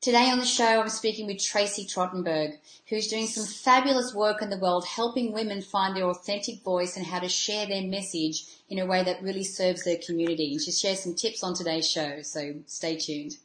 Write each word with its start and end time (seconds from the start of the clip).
Today 0.00 0.30
on 0.30 0.38
the 0.38 0.46
show, 0.46 0.80
I'm 0.80 0.88
speaking 0.88 1.26
with 1.26 1.44
Tracey 1.44 1.84
Trottenberg, 1.84 2.58
who's 2.88 3.08
doing 3.08 3.26
some 3.26 3.44
fabulous 3.44 4.14
work 4.14 4.40
in 4.40 4.48
the 4.48 4.56
world 4.56 4.86
helping 4.86 5.30
women 5.30 5.60
find 5.60 5.94
their 5.94 6.06
authentic 6.06 6.62
voice 6.62 6.96
and 6.96 7.04
how 7.04 7.18
to 7.18 7.28
share 7.28 7.66
their 7.66 7.82
message 7.82 8.46
in 8.70 8.78
a 8.78 8.86
way 8.86 9.04
that 9.04 9.22
really 9.22 9.44
serves 9.44 9.84
their 9.84 9.98
community. 9.98 10.52
And 10.52 10.62
she 10.62 10.72
shares 10.72 11.00
some 11.00 11.14
tips 11.14 11.44
on 11.44 11.52
today's 11.52 11.86
show, 11.86 12.22
so 12.22 12.54
stay 12.64 12.96
tuned. 12.96 13.36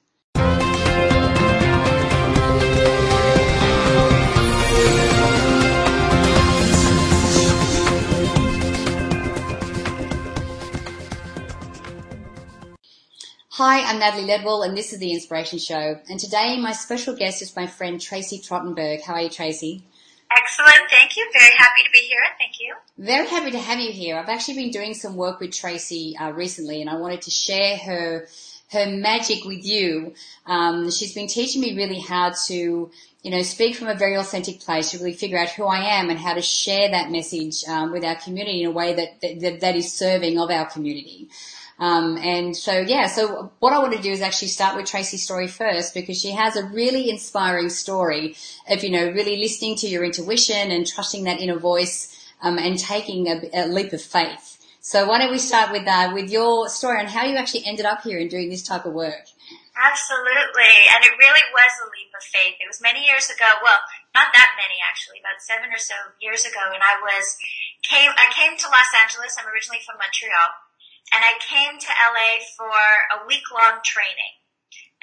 Hi, 13.58 13.90
I'm 13.90 14.00
Natalie 14.00 14.28
Ledwell 14.28 14.66
and 14.66 14.76
this 14.76 14.92
is 14.92 15.00
The 15.00 15.14
Inspiration 15.14 15.60
Show. 15.60 15.98
And 16.10 16.20
today 16.20 16.60
my 16.60 16.74
special 16.74 17.16
guest 17.16 17.42
is 17.42 17.56
my 17.56 17.68
friend 17.68 18.02
Tracey 18.02 18.38
Trottenberg. 18.38 19.02
How 19.02 19.14
are 19.14 19.22
you, 19.22 19.30
Tracey? 19.30 19.82
Excellent, 20.30 20.90
thank 20.90 21.16
you. 21.16 21.26
Very 21.32 21.56
happy 21.58 21.84
to 21.86 21.90
be 21.94 22.00
here. 22.00 22.20
Thank 22.38 22.60
you. 22.60 22.76
Very 22.98 23.26
happy 23.26 23.52
to 23.52 23.58
have 23.58 23.80
you 23.80 23.94
here. 23.94 24.18
I've 24.18 24.28
actually 24.28 24.56
been 24.56 24.72
doing 24.72 24.94
some 24.94 25.16
work 25.16 25.40
with 25.40 25.54
Tracey 25.54 26.18
uh, 26.18 26.32
recently 26.32 26.82
and 26.82 26.90
I 26.90 26.98
wanted 26.98 27.22
to 27.22 27.32
share 27.32 27.78
her 27.78 28.28
her 28.72 28.88
magic 28.88 29.46
with 29.46 29.64
you. 29.64 30.16
Um, 30.46 30.92
she's 30.92 31.14
been 31.14 31.28
teaching 31.28 31.62
me 31.62 31.78
really 31.78 32.02
how 32.02 32.34
to, 32.48 32.92
you 33.24 33.32
know, 33.32 33.42
speak 33.42 33.78
from 33.78 33.88
a 33.88 33.96
very 33.96 34.16
authentic 34.16 34.60
place 34.60 34.92
to 34.92 34.98
really 34.98 35.14
figure 35.14 35.40
out 35.40 35.52
who 35.52 35.64
I 35.64 35.98
am 35.98 36.10
and 36.10 36.20
how 36.20 36.34
to 36.34 36.42
share 36.42 36.90
that 36.92 37.10
message 37.10 37.64
um, 37.70 37.94
with 37.94 38.04
our 38.04 38.16
community 38.16 38.64
in 38.64 38.68
a 38.68 38.72
way 38.72 38.96
that, 38.96 39.22
that 39.22 39.62
that 39.62 39.76
is 39.78 39.94
serving 39.94 40.38
of 40.40 40.52
our 40.52 40.66
community. 40.66 41.30
Um, 41.78 42.18
and 42.18 42.56
so, 42.56 42.80
yeah, 42.80 43.08
so 43.08 43.52
what 43.60 43.74
I 43.74 43.80
want 43.80 43.94
to 43.94 44.02
do 44.02 44.12
is 44.12 44.22
actually 44.22 44.48
start 44.48 44.78
with 44.78 44.86
Tracey's 44.86 45.24
story 45.24 45.48
first 45.48 45.94
because 45.94 46.20
she 46.20 46.32
has 46.32 46.56
a 46.56 46.66
really 46.68 47.10
inspiring 47.10 47.70
story 47.70 48.36
of, 48.70 48.84
you 48.84 48.92
know, 48.92 49.12
really 49.12 49.38
listening 49.38 49.76
to 49.78 49.88
your 49.88 50.06
intuition 50.06 50.72
and 50.72 50.88
trusting 50.88 51.26
that 51.26 51.42
inner 51.42 51.60
voice 51.60 52.16
um, 52.42 52.58
and 52.58 52.80
taking 52.80 53.28
a, 53.28 53.42
a, 53.54 53.68
leap 53.68 53.92
of 53.92 54.02
faith. 54.02 54.58
So 54.80 55.08
why 55.08 55.20
don't 55.20 55.32
we 55.32 55.40
start 55.40 55.72
with 55.72 55.88
uh, 55.88 56.12
with 56.14 56.30
your 56.30 56.70
story 56.70 57.02
on 57.02 57.08
how 57.08 57.26
you 57.26 57.36
actually 57.36 57.66
ended 57.66 57.86
up 57.86 58.04
here 58.04 58.20
and 58.20 58.30
doing 58.30 58.50
this 58.50 58.62
type 58.62 58.86
of 58.86 58.94
work? 58.94 59.28
Absolutely, 59.76 60.76
and 60.94 61.04
it 61.04 61.12
really 61.20 61.44
was 61.52 61.74
a 61.84 61.90
leap 61.92 62.14
of 62.16 62.24
faith. 62.24 62.56
It 62.62 62.70
was 62.70 62.80
many 62.80 63.04
years 63.04 63.28
ago. 63.28 63.50
Well, 63.60 63.82
not 64.14 64.32
that 64.32 64.56
many 64.56 64.80
actually, 64.80 65.20
about 65.20 65.42
seven 65.42 65.74
or 65.74 65.82
so 65.82 65.98
years 66.22 66.46
ago, 66.46 66.72
and 66.72 66.80
I 66.80 67.02
was 67.02 67.36
came. 67.84 68.14
I 68.14 68.32
came 68.32 68.56
to 68.56 68.68
Los 68.70 68.94
Angeles. 68.94 69.36
I'm 69.42 69.50
originally 69.50 69.82
from 69.84 69.98
Montreal 69.98 70.65
and 71.14 71.22
I 71.22 71.38
came 71.42 71.78
to 71.78 72.02
LA 72.10 72.42
for 72.58 72.78
a 73.14 73.26
week 73.28 73.46
long 73.54 73.82
training. 73.86 74.42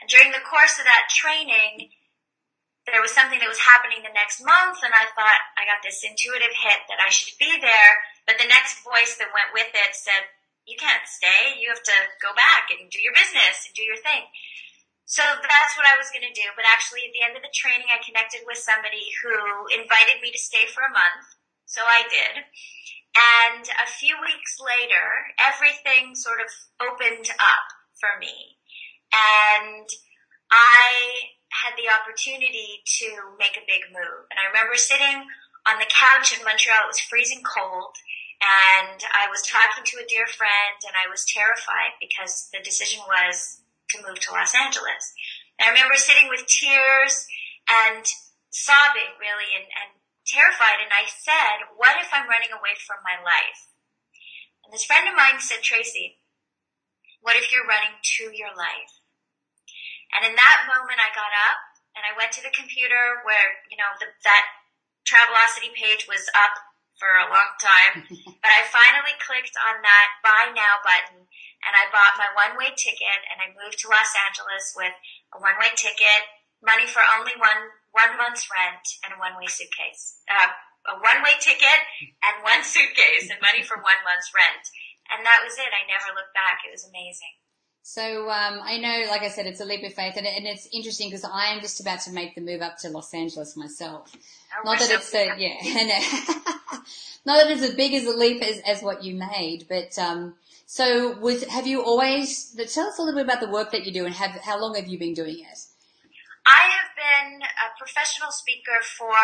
And 0.01 0.11
during 0.11 0.35
the 0.35 0.43
course 0.43 0.83
of 0.83 0.87
that 0.87 1.13
training, 1.15 1.95
there 2.91 2.99
was 2.99 3.15
something 3.15 3.39
that 3.39 3.51
was 3.51 3.63
happening 3.63 4.03
the 4.03 4.11
next 4.11 4.43
month 4.43 4.83
and 4.83 4.91
I 4.91 5.07
thought 5.15 5.41
I 5.55 5.63
got 5.63 5.87
this 5.87 6.03
intuitive 6.03 6.51
hit 6.51 6.83
that 6.91 6.99
I 6.99 7.15
should 7.15 7.39
be 7.39 7.63
there, 7.63 7.93
but 8.27 8.43
the 8.43 8.51
next 8.51 8.83
voice 8.83 9.15
that 9.23 9.31
went 9.31 9.55
with 9.55 9.71
it 9.71 9.95
said, 9.95 10.27
you 10.67 10.75
can't 10.79 11.07
stay, 11.07 11.59
you 11.59 11.71
have 11.71 11.83
to 11.83 11.99
go 12.19 12.35
back 12.35 12.71
and 12.75 12.91
do 12.91 12.99
your 12.99 13.15
business 13.15 13.67
and 13.67 13.75
do 13.75 13.87
your 13.87 13.99
thing. 14.03 14.27
So 15.07 15.23
that's 15.23 15.75
what 15.79 15.87
I 15.87 15.99
was 15.99 16.11
going 16.11 16.27
to 16.27 16.35
do, 16.35 16.47
but 16.59 16.67
actually 16.67 17.07
at 17.07 17.15
the 17.15 17.23
end 17.23 17.39
of 17.39 17.47
the 17.47 17.55
training 17.55 17.87
I 17.91 18.03
connected 18.03 18.43
with 18.47 18.59
somebody 18.59 19.15
who 19.23 19.35
invited 19.71 20.19
me 20.19 20.35
to 20.35 20.41
stay 20.41 20.67
for 20.71 20.83
a 20.83 20.91
month, 20.91 21.39
so 21.67 21.87
I 21.87 22.03
did. 22.11 22.43
And 23.13 23.69
a 23.69 23.89
few 23.89 24.17
weeks 24.21 24.57
later, 24.57 25.37
everything 25.37 26.15
sort 26.15 26.41
of 26.41 26.49
opened 26.81 27.29
up 27.37 27.67
for 28.01 28.17
me. 28.19 28.57
And 29.13 29.89
I 30.51 31.37
had 31.53 31.77
the 31.77 31.93
opportunity 31.93 32.81
to 33.05 33.37
make 33.37 33.61
a 33.61 33.69
big 33.69 33.93
move. 33.93 34.25
And 34.33 34.41
I 34.41 34.49
remember 34.49 34.81
sitting 34.81 35.29
on 35.69 35.77
the 35.79 35.93
couch 35.93 36.33
in 36.33 36.45
Montreal. 36.45 36.89
It 36.89 36.97
was 36.97 37.05
freezing 37.05 37.45
cold. 37.45 37.95
And 38.41 38.99
I 39.15 39.31
was 39.31 39.47
talking 39.47 39.85
to 39.85 40.03
a 40.03 40.09
dear 40.09 40.27
friend 40.27 40.81
and 40.83 40.97
I 40.99 41.07
was 41.07 41.29
terrified 41.29 41.95
because 42.03 42.51
the 42.51 42.65
decision 42.65 43.05
was 43.07 43.63
to 43.95 44.03
move 44.03 44.19
to 44.19 44.33
Los 44.35 44.57
Angeles. 44.57 45.15
And 45.61 45.69
I 45.69 45.71
remember 45.71 45.95
sitting 45.95 46.27
with 46.27 46.49
tears 46.51 47.29
and 47.71 48.03
sobbing 48.51 49.15
really 49.23 49.47
and, 49.55 49.69
and 49.71 49.91
terrified 50.33 50.81
and 50.81 50.89
I 50.89 51.05
said, 51.05 51.77
what 51.77 52.01
if 52.01 52.09
I'm 52.09 52.25
running 52.25 52.57
away 52.57 52.73
from 52.81 53.05
my 53.05 53.21
life? 53.21 53.69
And 54.65 54.73
this 54.73 54.89
friend 54.89 55.05
of 55.05 55.13
mine 55.13 55.37
said, 55.45 55.61
Tracey, 55.61 56.17
what 57.21 57.37
if 57.37 57.53
you're 57.53 57.69
running 57.69 58.01
to 58.01 58.33
your 58.33 58.57
life? 58.57 58.97
And 60.17 60.25
in 60.25 60.35
that 60.37 60.69
moment 60.69 61.05
I 61.05 61.13
got 61.13 61.33
up 61.53 61.61
and 61.93 62.09
I 62.09 62.17
went 62.17 62.33
to 62.37 62.45
the 62.45 62.53
computer 62.53 63.21
where, 63.29 63.61
you 63.69 63.77
know, 63.77 63.93
the, 64.01 64.09
that 64.25 64.45
Travelocity 65.05 65.77
page 65.77 66.09
was 66.09 66.33
up 66.33 66.57
for 66.97 67.19
a 67.19 67.29
long 67.29 67.53
time, 67.61 68.07
but 68.43 68.53
I 68.53 68.65
finally 68.73 69.19
clicked 69.21 69.57
on 69.61 69.85
that 69.85 70.09
buy 70.25 70.55
now 70.55 70.81
button 70.81 71.29
and 71.63 71.73
I 71.75 71.91
bought 71.93 72.21
my 72.21 72.31
one 72.33 72.57
way 72.57 72.73
ticket 72.73 73.21
and 73.29 73.43
I 73.43 73.53
moved 73.53 73.83
to 73.83 73.91
Los 73.91 74.13
Angeles 74.17 74.73
with 74.73 74.95
a 75.35 75.39
one 75.43 75.59
way 75.59 75.75
ticket, 75.75 76.23
money 76.63 76.87
for 76.87 77.03
only 77.19 77.35
one 77.37 77.82
one 77.93 78.17
month's 78.17 78.49
rent 78.49 78.85
and 79.05 79.15
a 79.15 79.19
one-way 79.21 79.49
suitcase. 79.49 80.21
Uh, 80.29 80.49
a 80.91 80.99
one-way 80.99 81.39
ticket 81.39 81.81
and 82.27 82.43
one 82.43 82.65
suitcase 82.67 83.31
and 83.31 83.39
money 83.39 83.63
for 83.63 83.79
one 83.79 84.01
month's 84.03 84.33
rent. 84.35 84.65
And 85.15 85.23
that 85.23 85.45
was 85.45 85.55
it. 85.61 85.71
I 85.71 85.87
never 85.87 86.11
looked 86.17 86.35
back. 86.35 86.65
It 86.67 86.73
was 86.73 86.89
amazing. 86.89 87.39
So 87.83 88.31
um, 88.31 88.61
I 88.63 88.79
know, 88.79 89.11
like 89.11 89.23
I 89.23 89.29
said, 89.29 89.47
it's 89.47 89.61
a 89.61 89.65
leap 89.65 89.85
of 89.85 89.93
faith, 89.93 90.15
and, 90.17 90.25
and 90.25 90.47
it's 90.47 90.69
interesting 90.73 91.11
because 91.11 91.25
I 91.25 91.47
am 91.47 91.61
just 91.61 91.81
about 91.81 92.01
to 92.03 92.13
make 92.13 92.35
the 92.37 92.41
move 92.41 92.63
up 92.63 92.79
to 92.79 92.89
Los 92.89 93.13
Angeles 93.13 93.57
myself. 93.57 94.17
Oh, 94.57 94.63
not 94.65 94.79
that 94.79 94.91
it's 94.91 95.13
a, 95.13 95.35
yeah, 95.37 95.57
not 97.27 97.39
that 97.39 97.51
it's 97.51 97.63
as 97.63 97.75
big 97.75 97.93
as 97.95 98.07
a 98.07 98.17
leap 98.17 98.41
as, 98.41 98.61
as 98.61 98.83
what 98.83 99.03
you 99.03 99.17
made, 99.17 99.67
but 99.69 99.99
um, 99.99 100.35
so 100.67 101.19
with 101.19 101.49
have 101.49 101.67
you 101.67 101.83
always 101.83 102.57
tell 102.73 102.87
us 102.87 102.99
a 102.99 103.03
little 103.03 103.19
bit 103.19 103.25
about 103.25 103.41
the 103.41 103.51
work 103.51 103.73
that 103.73 103.85
you 103.85 103.93
do 103.93 104.07
and 104.07 104.15
have 104.15 104.31
how 104.43 104.61
long 104.61 104.77
have 104.77 104.87
you 104.87 104.99
been 104.99 105.13
doing 105.13 105.41
it? 105.41 105.59
I 106.47 106.71
have 106.71 106.92
been 107.03 107.43
a 107.43 107.75
professional 107.75 108.31
speaker 108.31 108.79
for 108.83 109.19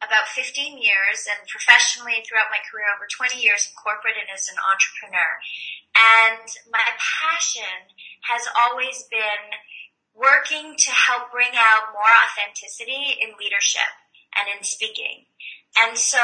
about 0.00 0.26
15 0.32 0.80
years 0.80 1.28
and 1.28 1.38
professionally 1.46 2.24
throughout 2.26 2.50
my 2.50 2.58
career 2.66 2.88
over 2.90 3.06
20 3.06 3.38
years 3.38 3.70
in 3.70 3.72
corporate 3.78 4.18
and 4.18 4.26
as 4.32 4.50
an 4.50 4.58
entrepreneur. 4.58 5.30
And 5.94 6.48
my 6.72 6.82
passion 6.98 7.92
has 8.26 8.48
always 8.56 9.06
been 9.12 9.60
working 10.16 10.74
to 10.74 10.90
help 10.90 11.30
bring 11.30 11.54
out 11.54 11.94
more 11.94 12.10
authenticity 12.26 13.20
in 13.22 13.38
leadership 13.38 13.88
and 14.34 14.50
in 14.50 14.64
speaking. 14.66 15.28
And 15.78 15.94
so 15.96 16.20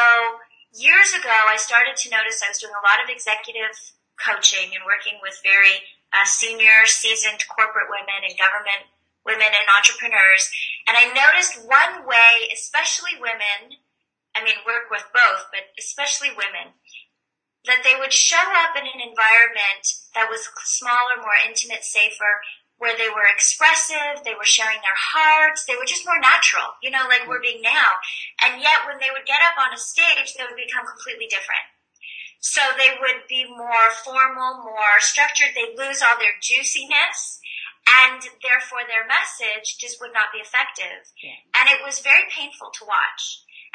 years 0.75 1.15
ago, 1.15 1.33
I 1.33 1.57
started 1.57 1.97
to 2.03 2.13
notice 2.13 2.43
I 2.43 2.51
was 2.51 2.61
doing 2.61 2.75
a 2.75 2.85
lot 2.85 3.01
of 3.01 3.09
executive 3.09 3.77
coaching 4.19 4.75
and 4.75 4.83
working 4.83 5.23
with 5.23 5.39
very 5.47 5.87
uh, 6.11 6.27
senior, 6.27 6.85
seasoned 6.85 7.47
corporate 7.47 7.89
women 7.89 8.27
and 8.27 8.35
government 8.35 8.91
women 9.29 9.53
and 9.53 9.69
entrepreneurs. 9.77 10.49
And 10.89 10.97
I 10.97 11.13
noticed 11.13 11.69
one 11.69 12.09
way, 12.09 12.49
especially 12.49 13.21
women, 13.21 13.77
I 14.33 14.41
mean, 14.41 14.57
work 14.65 14.89
with 14.89 15.05
both, 15.13 15.45
but 15.53 15.69
especially 15.77 16.33
women, 16.33 16.73
that 17.69 17.85
they 17.85 17.93
would 18.01 18.13
show 18.13 18.41
up 18.65 18.73
in 18.73 18.89
an 18.89 19.05
environment 19.05 19.85
that 20.17 20.33
was 20.33 20.49
smaller, 20.65 21.21
more 21.21 21.37
intimate, 21.45 21.85
safer, 21.85 22.41
where 22.81 22.97
they 22.97 23.13
were 23.13 23.29
expressive, 23.29 24.25
they 24.25 24.33
were 24.33 24.49
sharing 24.49 24.81
their 24.81 24.97
hearts, 24.97 25.69
they 25.69 25.77
were 25.77 25.85
just 25.85 26.07
more 26.09 26.19
natural, 26.23 26.73
you 26.81 26.89
know, 26.89 27.05
like 27.11 27.29
we're 27.29 27.43
being 27.43 27.61
now. 27.61 28.01
And 28.47 28.63
yet 28.63 28.87
when 28.89 28.97
they 28.97 29.13
would 29.13 29.29
get 29.29 29.45
up 29.45 29.61
on 29.61 29.75
a 29.75 29.77
stage, 29.77 30.33
they 30.33 30.47
would 30.49 30.57
become 30.57 30.89
completely 30.89 31.29
different. 31.29 31.69
So 32.41 32.63
they 32.79 32.97
would 33.03 33.27
be 33.29 33.45
more 33.45 33.93
formal, 34.07 34.65
more 34.65 34.97
structured, 35.05 35.53
they'd 35.53 35.77
lose 35.77 36.01
all 36.01 36.17
their 36.17 36.39
juiciness 36.41 37.43
and 37.89 38.21
therefore 38.45 38.85
their 38.85 39.09
message 39.09 39.81
just 39.81 40.01
would 40.01 40.13
not 40.13 40.33
be 40.33 40.45
effective. 40.45 41.09
Yeah. 41.23 41.39
And 41.57 41.73
it 41.73 41.81
was 41.81 42.05
very 42.05 42.29
painful 42.29 42.69
to 42.79 42.89
watch. 42.89 43.23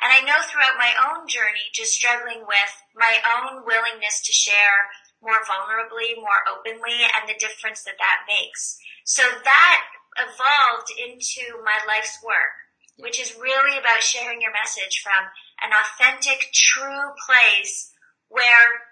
And 0.02 0.12
I 0.12 0.26
know 0.26 0.42
throughout 0.44 0.82
my 0.82 0.94
own 0.98 1.28
journey, 1.30 1.72
just 1.74 1.94
struggling 1.94 2.44
with 2.46 2.74
my 2.96 3.22
own 3.24 3.64
willingness 3.66 4.22
to 4.26 4.34
share 4.34 4.90
more 5.22 5.40
vulnerably, 5.48 6.18
more 6.20 6.44
openly, 6.50 7.08
and 7.16 7.30
the 7.30 7.40
difference 7.40 7.84
that 7.88 8.02
that 8.02 8.28
makes. 8.28 8.78
So 9.06 9.24
that 9.24 9.80
evolved 10.20 10.92
into 11.00 11.64
my 11.64 11.80
life's 11.88 12.20
work, 12.24 12.54
which 12.98 13.20
is 13.20 13.40
really 13.40 13.78
about 13.78 14.04
sharing 14.04 14.42
your 14.42 14.52
message 14.52 15.02
from 15.02 15.32
an 15.64 15.72
authentic, 15.72 16.52
true 16.52 17.16
place 17.26 17.92
where 18.28 18.92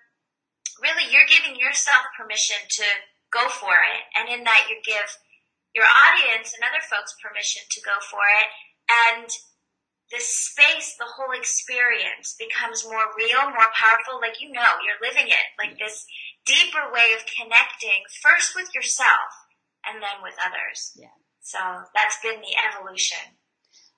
really 0.82 1.12
you're 1.12 1.30
giving 1.30 1.60
yourself 1.60 2.02
permission 2.18 2.58
to 2.70 2.86
go 3.32 3.48
for 3.50 3.74
it. 3.74 4.04
And 4.16 4.30
in 4.30 4.44
that 4.44 4.68
you 4.70 4.78
give 4.86 5.08
your 5.74 5.88
audience 5.88 6.54
and 6.54 6.64
other 6.68 6.84
folks 6.84 7.16
permission 7.18 7.64
to 7.72 7.80
go 7.82 7.96
for 8.12 8.24
it. 8.40 8.48
And 8.92 9.28
the 10.12 10.20
space, 10.20 11.00
the 11.00 11.08
whole 11.08 11.32
experience 11.32 12.36
becomes 12.36 12.84
more 12.84 13.08
real, 13.16 13.48
more 13.48 13.72
powerful. 13.72 14.20
Like 14.20 14.44
you 14.44 14.52
know, 14.52 14.84
you're 14.84 15.00
living 15.00 15.32
it. 15.32 15.48
Like 15.56 15.80
this 15.80 16.06
deeper 16.46 16.92
way 16.92 17.16
of 17.16 17.24
connecting 17.26 18.04
first 18.22 18.54
with 18.56 18.74
yourself 18.76 19.32
and 19.88 20.04
then 20.04 20.20
with 20.22 20.36
others. 20.44 20.92
Yeah. 20.96 21.16
So 21.42 21.60
that's 21.96 22.20
been 22.22 22.42
the 22.42 22.56
evolution. 22.60 23.40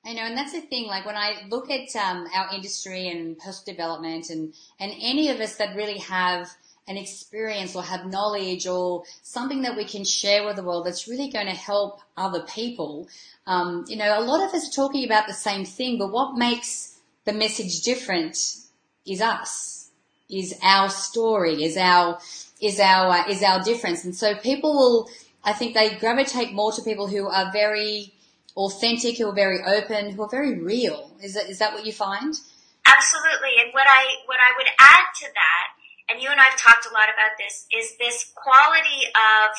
I 0.06 0.14
know, 0.14 0.24
and 0.24 0.38
that's 0.38 0.52
the 0.52 0.62
thing. 0.62 0.86
Like 0.86 1.06
when 1.06 1.16
I 1.16 1.46
look 1.50 1.72
at 1.72 1.96
um, 1.96 2.28
our 2.36 2.54
industry 2.54 3.08
and 3.08 3.38
personal 3.38 3.76
development, 3.76 4.30
and 4.30 4.54
and 4.80 4.92
any 5.02 5.30
of 5.30 5.40
us 5.40 5.56
that 5.56 5.76
really 5.76 5.98
have 6.00 6.50
an 6.88 6.98
experience 6.98 7.76
or 7.76 7.84
have 7.84 8.06
knowledge 8.06 8.68
or 8.68 9.04
something 9.22 9.62
that 9.62 9.78
we 9.78 9.86
can 9.86 10.04
share 10.04 10.46
with 10.46 10.56
the 10.56 10.64
world 10.64 10.86
that's 10.86 11.08
really 11.08 11.30
going 11.30 11.46
to 11.46 11.54
help 11.54 12.02
other 12.18 12.42
people. 12.44 13.08
Um, 13.48 13.86
you 13.88 13.96
know, 13.96 14.20
a 14.20 14.22
lot 14.22 14.46
of 14.48 14.54
us 14.54 14.68
are 14.68 14.72
talking 14.72 15.06
about 15.06 15.28
the 15.28 15.34
same 15.34 15.66
thing, 15.66 15.98
but 15.98 16.12
what 16.12 16.36
makes 16.36 16.98
the 17.26 17.34
message 17.34 17.82
different 17.82 18.38
is 19.06 19.22
us, 19.22 19.90
is 20.30 20.58
our 20.64 20.90
story, 20.90 21.64
is 21.64 21.78
our 21.78 22.20
is 22.62 22.80
our 22.80 23.10
uh, 23.10 23.28
is 23.30 23.44
our 23.44 23.62
difference, 23.64 24.06
and 24.06 24.16
so 24.16 24.36
people 24.36 24.74
will. 24.74 25.10
I 25.46 25.52
think 25.52 25.74
they 25.74 25.96
gravitate 25.96 26.54
more 26.54 26.72
to 26.72 26.82
people 26.82 27.08
who 27.08 27.28
are 27.28 27.52
very 27.52 28.14
authentic, 28.56 29.18
who 29.18 29.28
are 29.28 29.36
very 29.36 29.60
open, 29.62 30.12
who 30.12 30.24
are 30.24 30.30
very 30.30 30.60
real. 30.60 31.12
Is 31.22 31.34
that 31.34 31.50
is 31.50 31.60
that 31.60 31.74
what 31.74 31.86
you 31.86 31.92
find? 31.92 32.34
Absolutely. 32.86 33.60
And 33.64 33.74
what 33.74 33.88
I 33.88 34.06
what 34.26 34.40
I 34.40 34.56
would 34.58 34.68
add 34.80 35.06
to 35.20 35.28
that, 35.34 35.68
and 36.14 36.22
you 36.22 36.30
and 36.30 36.38
I've 36.38 36.62
talked 36.62 36.86
a 36.86 36.94
lot 36.94 37.10
about 37.10 37.42
this, 37.42 37.66
is 37.74 37.98
this 37.98 38.30
quality 38.38 39.10
of 39.18 39.50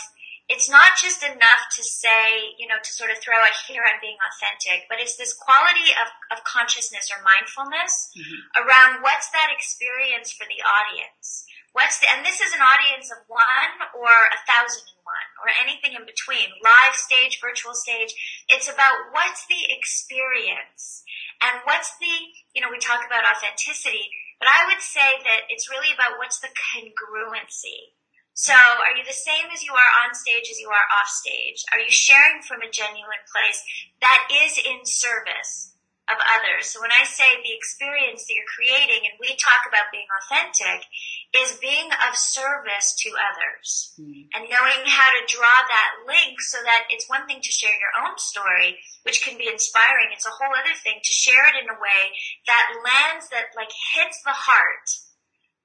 it's 0.46 0.70
not 0.70 0.94
just 1.00 1.24
enough 1.24 1.62
to 1.74 1.82
say, 1.82 2.54
you 2.60 2.68
know, 2.68 2.76
to 2.78 2.92
sort 2.92 3.10
of 3.10 3.18
throw 3.18 3.34
out 3.34 3.56
here 3.66 3.82
I'm 3.82 3.98
being 3.98 4.20
authentic, 4.22 4.86
but 4.92 5.00
it's 5.00 5.16
this 5.16 5.34
quality 5.34 5.90
of, 5.98 6.06
of 6.30 6.44
consciousness 6.44 7.10
or 7.10 7.24
mindfulness 7.24 8.12
mm-hmm. 8.12 8.38
around 8.60 9.02
what's 9.02 9.32
that 9.32 9.50
experience 9.50 10.30
for 10.30 10.44
the 10.46 10.60
audience. 10.62 11.48
What's 11.72 11.98
the, 11.98 12.06
and 12.12 12.22
this 12.22 12.38
is 12.38 12.54
an 12.54 12.62
audience 12.62 13.10
of 13.10 13.24
one 13.26 13.74
or 13.98 14.06
a 14.06 14.38
thousand 14.46 14.84
and 14.84 15.02
one 15.02 15.28
or 15.42 15.48
anything 15.58 15.98
in 15.98 16.06
between, 16.06 16.52
live 16.62 16.94
stage, 16.94 17.42
virtual 17.42 17.74
stage. 17.74 18.14
It's 18.46 18.70
about 18.70 19.10
what's 19.10 19.48
the 19.50 19.64
experience 19.74 21.02
and 21.44 21.60
what's 21.68 21.92
the, 22.00 22.14
you 22.56 22.64
know, 22.64 22.72
we 22.72 22.80
talk 22.80 23.04
about 23.04 23.28
authenticity, 23.28 24.08
but 24.40 24.48
I 24.48 24.64
would 24.64 24.80
say 24.80 25.20
that 25.28 25.44
it's 25.52 25.68
really 25.68 25.92
about 25.92 26.16
what's 26.16 26.40
the 26.40 26.48
congruency. 26.48 27.92
So 28.32 28.56
are 28.56 28.96
you 28.96 29.04
the 29.04 29.14
same 29.14 29.52
as 29.52 29.62
you 29.62 29.72
are 29.76 29.92
on 30.02 30.14
stage 30.14 30.48
as 30.50 30.58
you 30.58 30.68
are 30.68 30.88
off 30.90 31.06
stage? 31.06 31.62
Are 31.70 31.78
you 31.78 31.90
sharing 31.90 32.42
from 32.42 32.62
a 32.62 32.70
genuine 32.72 33.22
place 33.30 33.62
that 34.00 34.26
is 34.32 34.58
in 34.58 34.82
service? 34.84 35.73
Of 36.04 36.20
others. 36.20 36.68
So 36.68 36.84
when 36.84 36.92
I 36.92 37.08
say 37.08 37.24
the 37.40 37.56
experience 37.56 38.28
that 38.28 38.36
you're 38.36 38.52
creating, 38.52 39.08
and 39.08 39.16
we 39.16 39.32
talk 39.40 39.64
about 39.64 39.88
being 39.88 40.08
authentic, 40.12 40.84
is 41.32 41.56
being 41.64 41.88
of 42.04 42.12
service 42.12 42.92
to 43.00 43.10
others 43.16 43.96
mm. 43.96 44.28
and 44.36 44.52
knowing 44.52 44.84
how 44.84 45.08
to 45.16 45.24
draw 45.32 45.64
that 45.64 46.04
link 46.04 46.38
so 46.44 46.60
that 46.60 46.86
it's 46.92 47.08
one 47.08 47.24
thing 47.24 47.40
to 47.40 47.50
share 47.56 47.72
your 47.72 47.96
own 48.04 48.14
story, 48.20 48.76
which 49.08 49.24
can 49.24 49.40
be 49.40 49.48
inspiring. 49.48 50.12
It's 50.12 50.28
a 50.28 50.36
whole 50.36 50.52
other 50.52 50.76
thing 50.76 51.00
to 51.00 51.12
share 51.12 51.48
it 51.48 51.58
in 51.58 51.72
a 51.72 51.80
way 51.80 52.02
that 52.46 52.76
lands, 52.84 53.32
that 53.32 53.56
like 53.56 53.72
hits 53.96 54.20
the 54.22 54.36
heart 54.36 54.88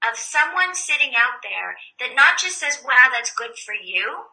of 0.07 0.15
someone 0.15 0.71
sitting 0.71 1.19
out 1.19 1.43
there 1.43 1.75
that 1.99 2.15
not 2.15 2.39
just 2.39 2.57
says, 2.57 2.79
wow, 2.87 3.11
that's 3.11 3.35
good 3.35 3.59
for 3.59 3.75
you. 3.75 4.31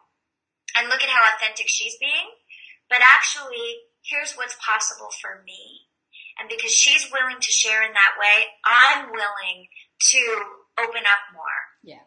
And 0.75 0.87
look 0.87 1.03
at 1.03 1.11
how 1.11 1.27
authentic 1.35 1.67
she's 1.67 1.97
being, 1.99 2.31
but 2.89 2.99
actually, 3.01 3.91
here's 4.03 4.33
what's 4.35 4.55
possible 4.63 5.09
for 5.21 5.43
me 5.43 5.86
and 6.39 6.49
because 6.49 6.71
she's 6.71 7.09
willing 7.11 7.39
to 7.39 7.51
share 7.51 7.83
in 7.83 7.93
that 7.93 8.13
way, 8.19 8.45
I'm 8.65 9.11
willing 9.11 9.67
to 9.99 10.43
open 10.79 11.01
up 11.01 11.33
more. 11.33 11.59
Yeah. 11.83 11.99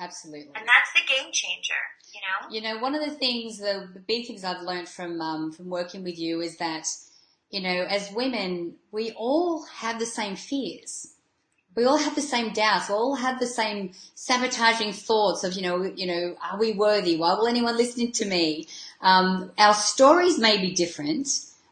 Absolutely. 0.00 0.52
And 0.54 0.66
that's 0.66 0.92
the 0.94 1.00
game 1.08 1.32
changer, 1.32 1.74
you 2.14 2.20
know? 2.20 2.54
You 2.54 2.60
know, 2.60 2.80
one 2.80 2.94
of 2.94 3.04
the 3.04 3.14
things, 3.16 3.58
the, 3.58 3.88
the 3.92 4.00
big 4.00 4.26
things 4.26 4.44
I've 4.44 4.62
learned 4.62 4.88
from, 4.88 5.20
um, 5.20 5.52
from 5.52 5.68
working 5.68 6.04
with 6.04 6.18
you 6.18 6.40
is 6.40 6.56
that, 6.58 6.86
you 7.50 7.60
know, 7.60 7.84
as 7.88 8.12
women, 8.12 8.74
we 8.92 9.12
all 9.12 9.64
have 9.64 9.98
the 9.98 10.06
same 10.06 10.36
fears. 10.36 11.14
We 11.74 11.84
all 11.84 11.96
have 11.96 12.14
the 12.14 12.22
same 12.22 12.52
doubts. 12.52 12.88
We 12.88 12.94
all 12.94 13.14
have 13.14 13.38
the 13.38 13.46
same 13.46 13.92
sabotaging 14.14 14.92
thoughts 14.92 15.44
of, 15.44 15.54
you 15.54 15.62
know, 15.62 15.82
you 15.82 16.06
know, 16.06 16.36
are 16.42 16.58
we 16.58 16.72
worthy? 16.72 17.16
Why 17.16 17.34
will 17.34 17.46
anyone 17.46 17.76
listen 17.76 18.12
to 18.12 18.24
me? 18.24 18.66
Um, 19.00 19.52
our 19.58 19.74
stories 19.74 20.38
may 20.38 20.58
be 20.58 20.72
different, 20.72 21.28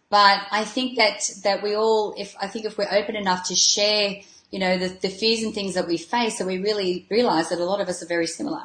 but 0.08 0.40
I 0.50 0.64
think 0.64 0.96
that, 0.98 1.28
that 1.42 1.62
we 1.62 1.74
all, 1.74 2.14
if, 2.16 2.34
I 2.40 2.46
think 2.46 2.64
if 2.64 2.78
we're 2.78 2.92
open 2.92 3.16
enough 3.16 3.48
to 3.48 3.56
share, 3.56 4.16
you 4.50 4.58
know, 4.58 4.78
the, 4.78 4.88
the 4.88 5.08
fears 5.08 5.42
and 5.42 5.52
things 5.52 5.74
that 5.74 5.88
we 5.88 5.96
face, 5.96 6.38
that 6.38 6.46
we 6.46 6.58
really 6.58 7.06
realize 7.10 7.48
that 7.48 7.58
a 7.58 7.64
lot 7.64 7.80
of 7.80 7.88
us 7.88 8.02
are 8.02 8.06
very 8.06 8.26
similar. 8.26 8.62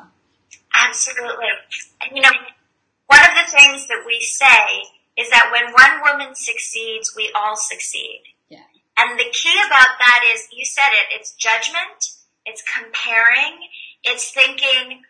Absolutely. 0.75 1.47
And 2.01 2.15
you 2.15 2.21
know, 2.21 2.31
one 3.07 3.19
of 3.19 3.35
the 3.35 3.51
things 3.51 3.87
that 3.87 4.03
we 4.05 4.21
say 4.21 4.83
is 5.17 5.29
that 5.31 5.49
when 5.51 5.73
one 5.73 6.01
woman 6.01 6.35
succeeds, 6.35 7.13
we 7.15 7.31
all 7.35 7.55
succeed. 7.55 8.21
Yeah. 8.49 8.59
And 8.97 9.19
the 9.19 9.25
key 9.33 9.57
about 9.67 9.99
that 9.99 10.23
is, 10.33 10.47
you 10.53 10.65
said 10.65 10.89
it, 10.91 11.19
it's 11.19 11.33
judgment, 11.33 12.15
it's 12.45 12.63
comparing, 12.63 13.59
it's 14.03 14.31
thinking, 14.31 15.01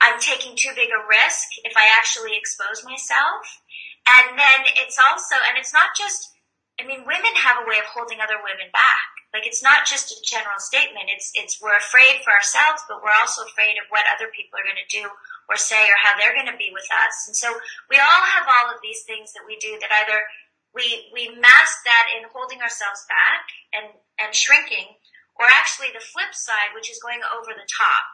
I'm 0.00 0.18
taking 0.20 0.56
too 0.56 0.70
big 0.74 0.88
a 0.88 1.08
risk 1.08 1.48
if 1.64 1.76
I 1.76 1.88
actually 1.96 2.36
expose 2.36 2.84
myself. 2.84 3.62
And 4.06 4.38
then 4.38 4.60
it's 4.78 4.98
also, 5.02 5.34
and 5.50 5.58
it's 5.58 5.74
not 5.74 5.90
just, 5.98 6.30
I 6.78 6.86
mean, 6.86 7.02
women 7.02 7.34
have 7.42 7.58
a 7.62 7.66
way 7.66 7.82
of 7.82 7.90
holding 7.90 8.22
other 8.22 8.38
women 8.38 8.70
back. 8.70 9.10
Like 9.34 9.44
it's 9.44 9.60
not 9.60 9.84
just 9.84 10.14
a 10.14 10.18
general 10.22 10.56
statement. 10.62 11.10
It's, 11.12 11.34
it's, 11.34 11.58
we're 11.60 11.76
afraid 11.76 12.22
for 12.22 12.32
ourselves, 12.32 12.86
but 12.88 13.02
we're 13.02 13.16
also 13.18 13.44
afraid 13.44 13.76
of 13.76 13.90
what 13.90 14.08
other 14.08 14.30
people 14.32 14.56
are 14.56 14.64
going 14.64 14.80
to 14.80 14.88
do 14.88 15.04
or 15.50 15.58
say 15.58 15.90
or 15.90 15.98
how 15.98 16.14
they're 16.16 16.34
going 16.34 16.48
to 16.48 16.56
be 16.56 16.72
with 16.72 16.86
us. 17.04 17.26
And 17.26 17.36
so 17.36 17.52
we 17.90 17.98
all 17.98 18.22
have 18.32 18.48
all 18.48 18.72
of 18.72 18.80
these 18.80 19.02
things 19.04 19.34
that 19.34 19.44
we 19.44 19.58
do 19.58 19.76
that 19.82 19.92
either 19.92 20.24
we, 20.76 21.08
we 21.12 21.32
mask 21.40 21.84
that 21.88 22.12
in 22.12 22.28
holding 22.32 22.60
ourselves 22.60 23.04
back 23.08 23.48
and, 23.72 23.96
and 24.20 24.36
shrinking, 24.36 25.00
or 25.40 25.48
actually 25.48 25.88
the 25.92 26.04
flip 26.04 26.36
side, 26.36 26.76
which 26.76 26.92
is 26.92 27.00
going 27.00 27.20
over 27.32 27.56
the 27.56 27.68
top. 27.68 28.04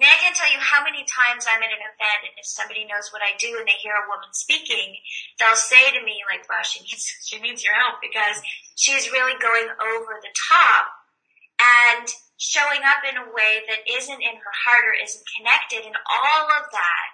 I 0.00 0.08
I 0.08 0.20
can't 0.24 0.36
tell 0.36 0.48
you 0.48 0.60
how 0.60 0.80
many 0.80 1.04
times 1.04 1.44
I'm 1.44 1.60
at 1.60 1.68
an 1.68 1.84
event 1.84 2.20
and 2.24 2.34
if 2.40 2.48
somebody 2.48 2.88
knows 2.88 3.12
what 3.12 3.20
I 3.20 3.36
do 3.36 3.60
and 3.60 3.68
they 3.68 3.76
hear 3.80 3.92
a 3.92 4.08
woman 4.08 4.32
speaking, 4.32 4.96
they'll 5.36 5.58
say 5.58 5.92
to 5.92 6.00
me 6.00 6.24
like, 6.28 6.48
wow, 6.48 6.64
she 6.64 6.80
needs, 6.86 7.04
she 7.24 7.36
needs 7.40 7.60
your 7.60 7.76
help 7.76 8.00
because 8.00 8.40
she's 8.76 9.12
really 9.12 9.36
going 9.36 9.68
over 9.68 10.12
the 10.24 10.32
top 10.48 10.88
and 11.60 12.08
showing 12.40 12.82
up 12.82 13.04
in 13.04 13.20
a 13.20 13.30
way 13.30 13.62
that 13.68 13.86
isn't 13.86 14.22
in 14.24 14.36
her 14.40 14.54
heart 14.66 14.88
or 14.88 14.96
isn't 14.96 15.32
connected 15.36 15.84
and 15.84 15.94
all 16.08 16.46
of 16.50 16.66
that, 16.72 17.06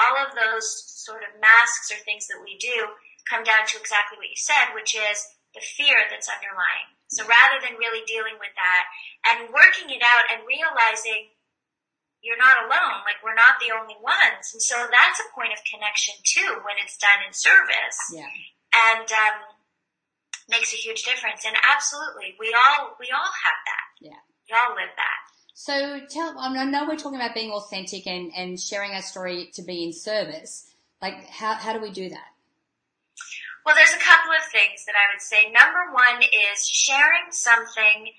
all 0.00 0.16
of 0.18 0.34
those 0.34 0.66
sort 0.88 1.22
of 1.22 1.38
masks 1.38 1.92
or 1.92 2.00
things 2.02 2.26
that 2.26 2.40
we 2.40 2.56
do 2.58 2.90
come 3.28 3.44
down 3.44 3.62
to 3.68 3.78
exactly 3.78 4.18
what 4.18 4.32
you 4.32 4.40
said, 4.40 4.74
which 4.74 4.96
is 4.96 5.28
the 5.54 5.62
fear 5.62 5.94
that's 6.10 6.32
underlying. 6.32 6.88
So 7.12 7.28
rather 7.28 7.60
than 7.60 7.76
really 7.76 8.02
dealing 8.08 8.40
with 8.40 8.56
that 8.56 8.84
and 9.28 9.52
working 9.52 9.92
it 9.92 10.02
out 10.02 10.26
and 10.32 10.48
realizing 10.48 11.28
you're 12.22 12.38
not 12.38 12.64
alone. 12.64 13.02
Like 13.02 13.18
we're 13.20 13.36
not 13.36 13.58
the 13.58 13.74
only 13.74 13.98
ones. 13.98 14.54
And 14.54 14.62
so 14.62 14.78
that's 14.90 15.18
a 15.18 15.28
point 15.34 15.52
of 15.52 15.60
connection 15.66 16.14
too 16.22 16.62
when 16.62 16.78
it's 16.78 16.96
done 16.96 17.20
in 17.26 17.34
service. 17.34 17.98
Yeah. 18.14 18.30
And 18.72 19.06
um, 19.10 19.36
makes 20.48 20.72
a 20.72 20.78
huge 20.78 21.02
difference. 21.02 21.44
And 21.44 21.58
absolutely, 21.66 22.38
we 22.38 22.54
all 22.54 22.94
we 22.98 23.10
all 23.10 23.30
have 23.44 23.58
that. 23.66 23.86
Yeah. 24.00 24.22
We 24.48 24.54
all 24.54 24.74
live 24.78 24.94
that. 24.94 25.20
So 25.54 26.00
tell 26.08 26.38
I 26.38 26.64
know 26.64 26.86
we're 26.86 26.96
talking 26.96 27.20
about 27.20 27.34
being 27.34 27.50
authentic 27.50 28.06
and, 28.06 28.32
and 28.34 28.58
sharing 28.58 28.92
our 28.92 29.02
story 29.02 29.50
to 29.54 29.62
be 29.62 29.84
in 29.84 29.92
service. 29.92 30.70
Like 31.02 31.28
how 31.28 31.54
how 31.54 31.72
do 31.74 31.82
we 31.82 31.90
do 31.90 32.08
that? 32.08 32.30
Well, 33.66 33.76
there's 33.76 33.94
a 33.94 34.02
couple 34.02 34.32
of 34.32 34.42
things 34.50 34.84
that 34.86 34.94
I 34.98 35.14
would 35.14 35.22
say. 35.22 35.50
Number 35.50 35.94
one 35.94 36.22
is 36.22 36.66
sharing 36.66 37.30
something 37.30 38.10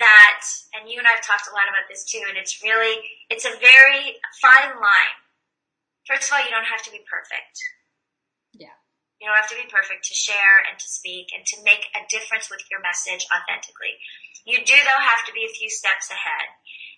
that, 0.00 0.42
and 0.74 0.88
you 0.88 0.98
and 0.98 1.06
I 1.06 1.14
have 1.14 1.24
talked 1.24 1.46
a 1.46 1.54
lot 1.54 1.68
about 1.68 1.86
this 1.86 2.02
too, 2.04 2.24
and 2.26 2.36
it's 2.36 2.58
really, 2.64 2.98
it's 3.28 3.44
a 3.44 3.54
very 3.60 4.18
fine 4.40 4.74
line. 4.80 5.18
First 6.08 6.32
of 6.32 6.34
all, 6.34 6.44
you 6.44 6.50
don't 6.50 6.66
have 6.66 6.82
to 6.88 6.92
be 6.92 7.04
perfect. 7.06 7.54
Yeah. 8.56 8.74
You 9.20 9.28
don't 9.28 9.38
have 9.38 9.52
to 9.52 9.60
be 9.60 9.68
perfect 9.68 10.08
to 10.08 10.16
share 10.16 10.64
and 10.64 10.80
to 10.80 10.88
speak 10.88 11.30
and 11.36 11.44
to 11.52 11.62
make 11.62 11.92
a 11.92 12.08
difference 12.08 12.48
with 12.48 12.64
your 12.72 12.80
message 12.80 13.28
authentically. 13.30 14.00
You 14.48 14.64
do 14.64 14.74
though 14.74 15.02
have 15.04 15.22
to 15.28 15.36
be 15.36 15.44
a 15.44 15.52
few 15.52 15.68
steps 15.68 16.08
ahead. 16.08 16.48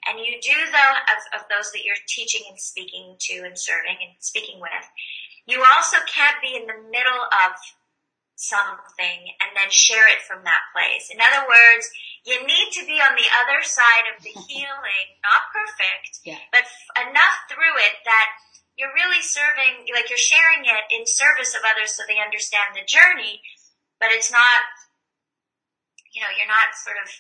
And 0.07 0.23
you 0.23 0.39
do 0.39 0.55
though 0.71 0.95
of, 1.11 1.43
of 1.43 1.43
those 1.51 1.75
that 1.75 1.83
you're 1.83 1.99
teaching 2.07 2.47
and 2.49 2.59
speaking 2.59 3.19
to 3.31 3.43
and 3.43 3.59
serving 3.59 3.99
and 3.99 4.15
speaking 4.23 4.63
with. 4.63 4.87
You 5.51 5.67
also 5.67 5.99
can't 6.07 6.39
be 6.39 6.55
in 6.55 6.71
the 6.71 6.79
middle 6.91 7.23
of 7.43 7.59
something 8.39 9.21
and 9.43 9.51
then 9.55 9.71
share 9.71 10.07
it 10.11 10.23
from 10.23 10.43
that 10.47 10.63
place. 10.75 11.11
In 11.11 11.19
other 11.19 11.47
words, 11.47 11.91
you 12.25 12.39
need 12.47 12.69
to 12.79 12.87
be 12.87 13.03
on 13.03 13.19
the 13.19 13.29
other 13.43 13.61
side 13.67 14.07
of 14.15 14.23
the 14.23 14.35
healing, 14.49 15.07
not 15.27 15.51
perfect, 15.51 16.23
yeah. 16.23 16.39
but 16.55 16.63
f- 16.63 17.09
enough 17.11 17.37
through 17.51 17.77
it 17.83 17.97
that 18.07 18.29
you're 18.79 18.95
really 18.95 19.21
serving, 19.21 19.91
like 19.93 20.09
you're 20.09 20.21
sharing 20.21 20.65
it 20.65 20.85
in 20.95 21.05
service 21.05 21.53
of 21.55 21.63
others 21.67 21.93
so 21.93 22.07
they 22.07 22.23
understand 22.23 22.73
the 22.73 22.87
journey, 22.87 23.43
but 24.01 24.15
it's 24.15 24.31
not, 24.31 24.63
you 26.15 26.23
know, 26.23 26.31
you're 26.39 26.49
not 26.49 26.73
sort 26.79 26.97
of 27.03 27.11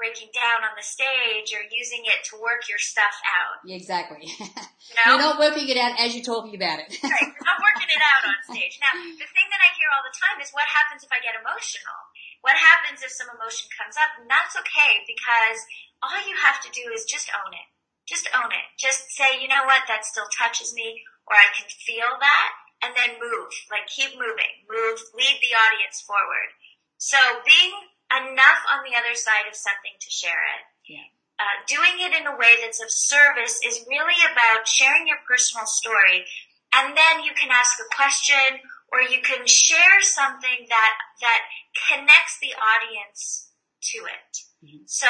breaking 0.00 0.32
down 0.32 0.64
on 0.64 0.72
the 0.80 0.86
stage 0.86 1.52
or 1.52 1.60
using 1.68 2.00
it 2.08 2.24
to 2.24 2.40
work 2.40 2.64
your 2.72 2.80
stuff 2.80 3.12
out. 3.36 3.60
Exactly. 3.68 4.28
You 4.90 4.96
know? 4.96 5.06
You're 5.14 5.22
not 5.22 5.38
working 5.38 5.70
it 5.70 5.78
out 5.78 5.94
as 6.02 6.18
you're 6.18 6.26
talking 6.26 6.56
about 6.58 6.82
it. 6.82 6.90
right. 6.98 7.30
You're 7.30 7.46
not 7.46 7.62
working 7.62 7.86
it 7.86 8.02
out 8.02 8.26
on 8.26 8.34
stage. 8.50 8.74
Now, 8.82 8.90
the 8.98 9.28
thing 9.30 9.46
that 9.54 9.62
I 9.62 9.70
hear 9.78 9.86
all 9.94 10.02
the 10.02 10.10
time 10.10 10.42
is 10.42 10.50
what 10.50 10.66
happens 10.66 11.06
if 11.06 11.12
I 11.14 11.22
get 11.22 11.38
emotional? 11.38 11.94
What 12.40 12.56
happens 12.56 13.04
if 13.04 13.12
some 13.12 13.28
emotion 13.32 13.68
comes 13.76 14.00
up? 14.00 14.16
And 14.16 14.28
that's 14.28 14.56
okay 14.56 15.04
because 15.04 15.60
all 16.00 16.20
you 16.24 16.36
have 16.40 16.60
to 16.64 16.72
do 16.72 16.88
is 16.92 17.04
just 17.04 17.28
own 17.32 17.52
it. 17.52 17.68
Just 18.08 18.26
own 18.32 18.50
it. 18.50 18.66
Just 18.80 19.12
say, 19.12 19.38
you 19.38 19.46
know 19.46 19.68
what, 19.68 19.84
that 19.86 20.08
still 20.08 20.26
touches 20.32 20.72
me 20.72 21.04
or 21.28 21.36
I 21.36 21.52
can 21.52 21.68
feel 21.68 22.10
that 22.18 22.50
and 22.82 22.96
then 22.96 23.20
move. 23.20 23.52
Like 23.68 23.86
keep 23.86 24.16
moving. 24.16 24.66
Move, 24.66 24.98
lead 25.14 25.36
the 25.44 25.54
audience 25.54 26.00
forward. 26.00 26.50
So 26.96 27.20
being 27.44 27.76
enough 28.10 28.60
on 28.72 28.82
the 28.82 28.96
other 28.96 29.14
side 29.14 29.46
of 29.46 29.54
something 29.54 29.94
to 30.00 30.10
share 30.10 30.42
it. 30.58 30.62
Yeah. 30.88 31.08
Uh, 31.40 31.56
doing 31.64 31.96
it 32.04 32.12
in 32.12 32.28
a 32.28 32.36
way 32.36 32.60
that's 32.60 32.82
of 32.82 32.92
service 32.92 33.60
is 33.64 33.86
really 33.88 34.20
about 34.28 34.68
sharing 34.68 35.08
your 35.08 35.22
personal 35.24 35.64
story. 35.64 36.28
And 36.74 36.92
then 36.92 37.24
you 37.24 37.32
can 37.32 37.48
ask 37.48 37.80
a 37.80 37.88
question 37.96 38.60
or 38.92 39.00
you 39.02 39.22
can 39.22 39.46
share 39.46 40.00
something 40.00 40.66
that, 40.68 40.94
that 41.20 41.42
connects 41.88 42.38
the 42.40 42.54
audience 42.54 43.50
to 43.80 43.98
it. 44.04 44.36
Mhm. 44.62 44.84
So 44.86 45.08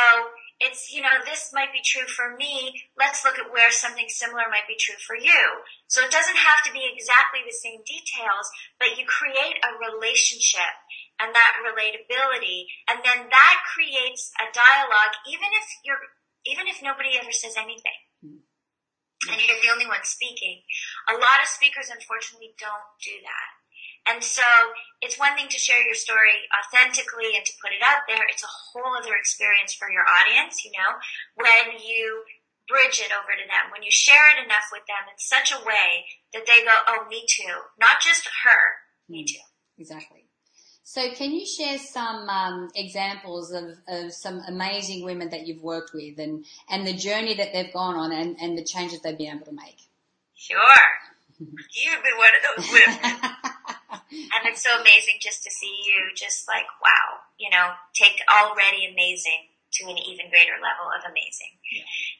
it's, 0.61 0.93
you 0.93 1.03
know, 1.03 1.25
this 1.25 1.53
might 1.53 1.73
be 1.73 1.83
true 1.83 2.07
for 2.07 2.37
me. 2.37 2.85
Let's 2.97 3.25
look 3.25 3.39
at 3.39 3.51
where 3.51 3.71
something 3.73 4.09
similar 4.09 4.45
might 4.51 4.69
be 4.69 4.77
true 4.77 4.99
for 5.07 5.17
you. 5.17 5.65
So 5.89 6.05
it 6.05 6.13
doesn't 6.13 6.37
have 6.37 6.63
to 6.67 6.73
be 6.73 6.87
exactly 6.87 7.41
the 7.45 7.57
same 7.57 7.83
details, 7.83 8.51
but 8.79 8.97
you 8.97 9.07
create 9.07 9.59
a 9.65 9.79
relationship 9.91 10.75
and 11.19 11.35
that 11.35 11.57
relatability. 11.65 12.67
And 12.87 13.03
then 13.03 13.29
that 13.29 13.57
creates 13.75 14.31
a 14.39 14.53
dialogue, 14.53 15.17
even 15.27 15.49
if 15.53 15.67
you're, 15.85 16.01
even 16.45 16.69
if 16.69 16.83
nobody 16.83 17.19
ever 17.19 17.33
says 17.33 17.57
anything. 17.57 18.01
Mm. 18.25 18.41
And 19.33 19.41
you're 19.43 19.61
the 19.61 19.73
only 19.73 19.87
one 19.87 20.05
speaking. 20.05 20.63
A 21.09 21.15
lot 21.15 21.43
of 21.43 21.49
speakers 21.49 21.91
unfortunately 21.91 22.55
don't 22.57 22.89
do 23.03 23.17
that. 23.21 23.60
And 24.11 24.25
so 24.25 24.43
it's 25.00 25.19
one 25.19 25.37
thing 25.37 25.49
to 25.49 25.59
share 25.59 25.81
your 25.87 25.95
story 25.95 26.35
authentically 26.50 27.37
and 27.37 27.47
to 27.47 27.52
put 27.62 27.71
it 27.71 27.83
out 27.83 28.02
there. 28.09 28.26
It's 28.29 28.43
a 28.43 28.50
whole 28.50 28.97
other 28.99 29.14
experience 29.14 29.73
for 29.73 29.90
your 29.90 30.02
audience, 30.02 30.64
you 30.64 30.73
know, 30.75 30.99
when 31.37 31.79
you 31.79 32.25
bridge 32.67 32.99
it 32.99 33.14
over 33.14 33.33
to 33.38 33.47
them, 33.47 33.71
when 33.73 33.83
you 33.83 33.90
share 33.90 34.31
it 34.35 34.45
enough 34.45 34.67
with 34.71 34.83
them 34.87 35.07
in 35.11 35.19
such 35.19 35.52
a 35.52 35.62
way 35.64 36.07
that 36.35 36.47
they 36.47 36.62
go, 36.62 36.75
oh, 36.88 37.07
me 37.09 37.25
too. 37.29 37.55
Not 37.79 38.00
just 38.00 38.29
her, 38.45 38.62
me 39.09 39.25
too. 39.25 39.43
Exactly. 39.79 40.26
So 40.83 41.12
can 41.14 41.31
you 41.33 41.47
share 41.47 41.79
some 41.79 42.29
um, 42.29 42.69
examples 42.75 43.52
of, 43.52 43.79
of 43.88 44.12
some 44.12 44.43
amazing 44.49 45.05
women 45.05 45.31
that 45.31 45.47
you've 45.47 45.62
worked 45.62 45.95
with 45.95 46.19
and, 46.19 46.45
and 46.69 46.87
the 46.87 46.95
journey 46.95 47.35
that 47.35 47.52
they've 47.52 47.73
gone 47.73 47.95
on 47.95 48.12
and, 48.12 48.37
and 48.40 48.59
the 48.59 48.64
changes 48.64 49.00
they've 49.00 49.17
been 49.17 49.37
able 49.37 49.47
to 49.47 49.52
make? 49.52 49.79
Sure. 50.35 50.59
You've 51.38 52.02
been 52.02 52.19
one 52.19 52.31
of 52.35 52.57
those 52.57 52.73
women. 52.73 53.37
And 54.11 54.43
it's 54.45 54.62
so 54.62 54.81
amazing 54.81 55.17
just 55.21 55.45
to 55.45 55.50
see 55.50 55.75
you 55.87 56.11
just 56.14 56.49
like, 56.49 56.67
wow, 56.83 57.23
you 57.38 57.50
know, 57.50 57.73
take 57.95 58.21
already 58.29 58.87
amazing 58.90 59.50
to 59.73 59.87
an 59.87 59.99
even 59.99 60.29
greater 60.31 60.59
level 60.59 60.90
of 60.90 61.02
amazing. 61.07 61.55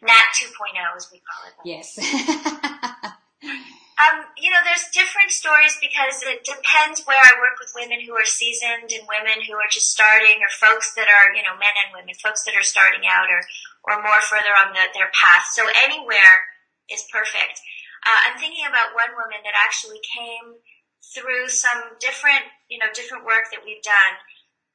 Nat 0.03 0.31
2.0 0.39 0.97
as 0.97 1.11
we 1.11 1.21
call 1.21 1.51
it. 1.51 1.55
yes. 1.65 1.99
Um, 4.01 4.25
you 4.41 4.49
know, 4.49 4.63
there's 4.65 4.89
different 4.97 5.29
stories 5.29 5.77
because 5.77 6.25
it 6.25 6.41
depends 6.41 7.05
where 7.05 7.21
I 7.21 7.37
work 7.37 7.61
with 7.61 7.77
women 7.77 8.01
who 8.01 8.17
are 8.17 8.25
seasoned 8.25 8.89
and 8.89 9.05
women 9.05 9.45
who 9.45 9.61
are 9.61 9.69
just 9.69 9.93
starting 9.93 10.41
or 10.41 10.49
folks 10.49 10.97
that 10.97 11.05
are, 11.05 11.37
you 11.37 11.45
know, 11.45 11.53
men 11.61 11.77
and 11.85 11.93
women, 11.93 12.17
folks 12.17 12.49
that 12.49 12.57
are 12.57 12.65
starting 12.65 13.05
out 13.05 13.29
or, 13.29 13.45
or 13.85 14.01
more 14.01 14.25
further 14.25 14.57
on 14.57 14.73
the, 14.73 14.89
their 14.97 15.13
path. 15.13 15.53
So 15.53 15.69
anywhere 15.85 16.49
is 16.89 17.05
perfect. 17.13 17.61
Uh, 18.01 18.21
I'm 18.25 18.41
thinking 18.41 18.65
about 18.65 18.97
one 18.97 19.13
woman 19.21 19.45
that 19.45 19.53
actually 19.53 20.01
came 20.01 20.57
through 21.03 21.49
some 21.49 21.97
different, 21.99 22.45
you 22.69 22.79
know, 22.79 22.87
different 22.95 23.25
work 23.25 23.51
that 23.51 23.65
we've 23.65 23.83
done. 23.83 24.15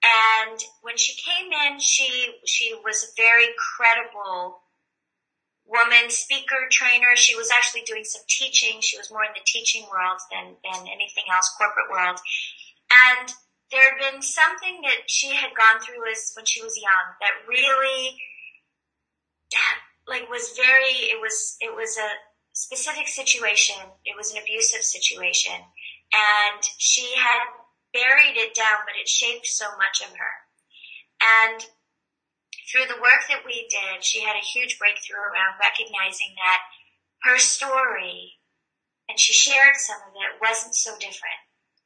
And 0.03 0.60
when 0.82 0.98
she 0.98 1.13
came 1.13 1.51
in, 1.51 1.79
she, 1.79 2.36
she 2.46 2.75
was 2.84 3.03
a 3.03 3.13
very 3.17 3.48
credible 3.58 4.62
woman, 5.65 6.10
speaker, 6.10 6.70
trainer. 6.70 7.15
She 7.15 7.36
was 7.36 7.50
actually 7.50 7.82
doing 7.82 8.03
some 8.03 8.22
teaching. 8.27 8.82
She 8.82 8.98
was 8.98 9.10
more 9.10 9.24
in 9.24 9.34
the 9.34 9.41
teaching 9.46 9.86
world 9.89 10.20
than, 10.32 10.55
than 10.62 10.88
anything 10.88 11.25
else, 11.34 11.51
corporate 11.58 11.89
world. 11.89 12.20
And 12.94 13.34
there 13.72 13.82
had 13.82 14.12
been 14.12 14.22
something 14.22 14.82
that 14.84 15.10
she 15.10 15.34
had 15.34 15.58
gone 15.58 15.82
through 15.82 16.12
as 16.12 16.34
when 16.36 16.46
she 16.46 16.62
was 16.62 16.77
young 16.77 17.17
that 17.22 17.50
really, 17.50 18.17
like, 20.08 20.29
was 20.29 20.53
very, 20.55 21.10
it 21.10 21.20
was, 21.20 21.58
it 21.62 21.75
was 21.75 21.98
a 21.98 22.10
specific 22.53 23.08
situation. 23.08 23.75
It 24.05 24.15
was 24.15 24.32
an 24.32 24.41
abusive 24.41 24.84
situation. 24.84 25.65
And 26.15 26.63
she 26.77 27.12
had 27.17 27.43
buried 27.91 28.38
it 28.39 28.55
down, 28.55 28.88
but 28.88 28.95
it 28.95 29.07
shaped 29.07 29.48
so 29.48 29.65
much 29.77 30.00
of 30.00 30.15
her. 30.15 30.34
And 31.19 31.60
through 32.72 32.88
the 32.88 33.01
work 33.01 33.27
that 33.27 33.43
we 33.45 33.67
did, 33.67 34.03
she 34.03 34.22
had 34.24 34.36
a 34.36 34.43
huge 34.53 34.79
breakthrough 34.79 35.19
around 35.19 35.60
recognizing 35.60 36.36
that 36.39 36.62
her 37.24 37.38
story, 37.38 38.39
and 39.10 39.19
she 39.19 39.34
shared 39.34 39.75
some 39.75 40.00
of 40.07 40.15
it, 40.15 40.39
wasn't 40.41 40.75
so 40.75 40.95
different 41.00 41.39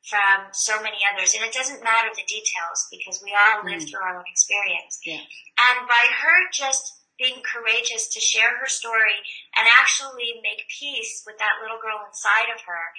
from 0.05 0.47
so 0.53 0.81
many 0.81 0.97
others. 1.05 1.33
And 1.33 1.43
it 1.43 1.53
doesn't 1.53 1.83
matter 1.83 2.09
the 2.13 2.25
details 2.25 2.87
because 2.89 3.21
we 3.23 3.33
all 3.35 3.63
live 3.65 3.81
Mm. 3.83 3.89
through 3.89 4.01
our 4.01 4.17
own 4.17 4.25
experience. 4.27 4.99
Yeah. 5.03 5.21
And 5.57 5.87
by 5.87 6.05
her 6.21 6.49
just 6.51 6.95
being 7.17 7.43
courageous 7.43 8.07
to 8.07 8.19
share 8.19 8.57
her 8.57 8.67
story 8.67 9.19
and 9.55 9.67
actually 9.77 10.39
make 10.41 10.65
peace 10.69 11.21
with 11.27 11.37
that 11.37 11.59
little 11.61 11.77
girl 11.77 12.05
inside 12.07 12.47
of 12.55 12.61
her 12.61 12.93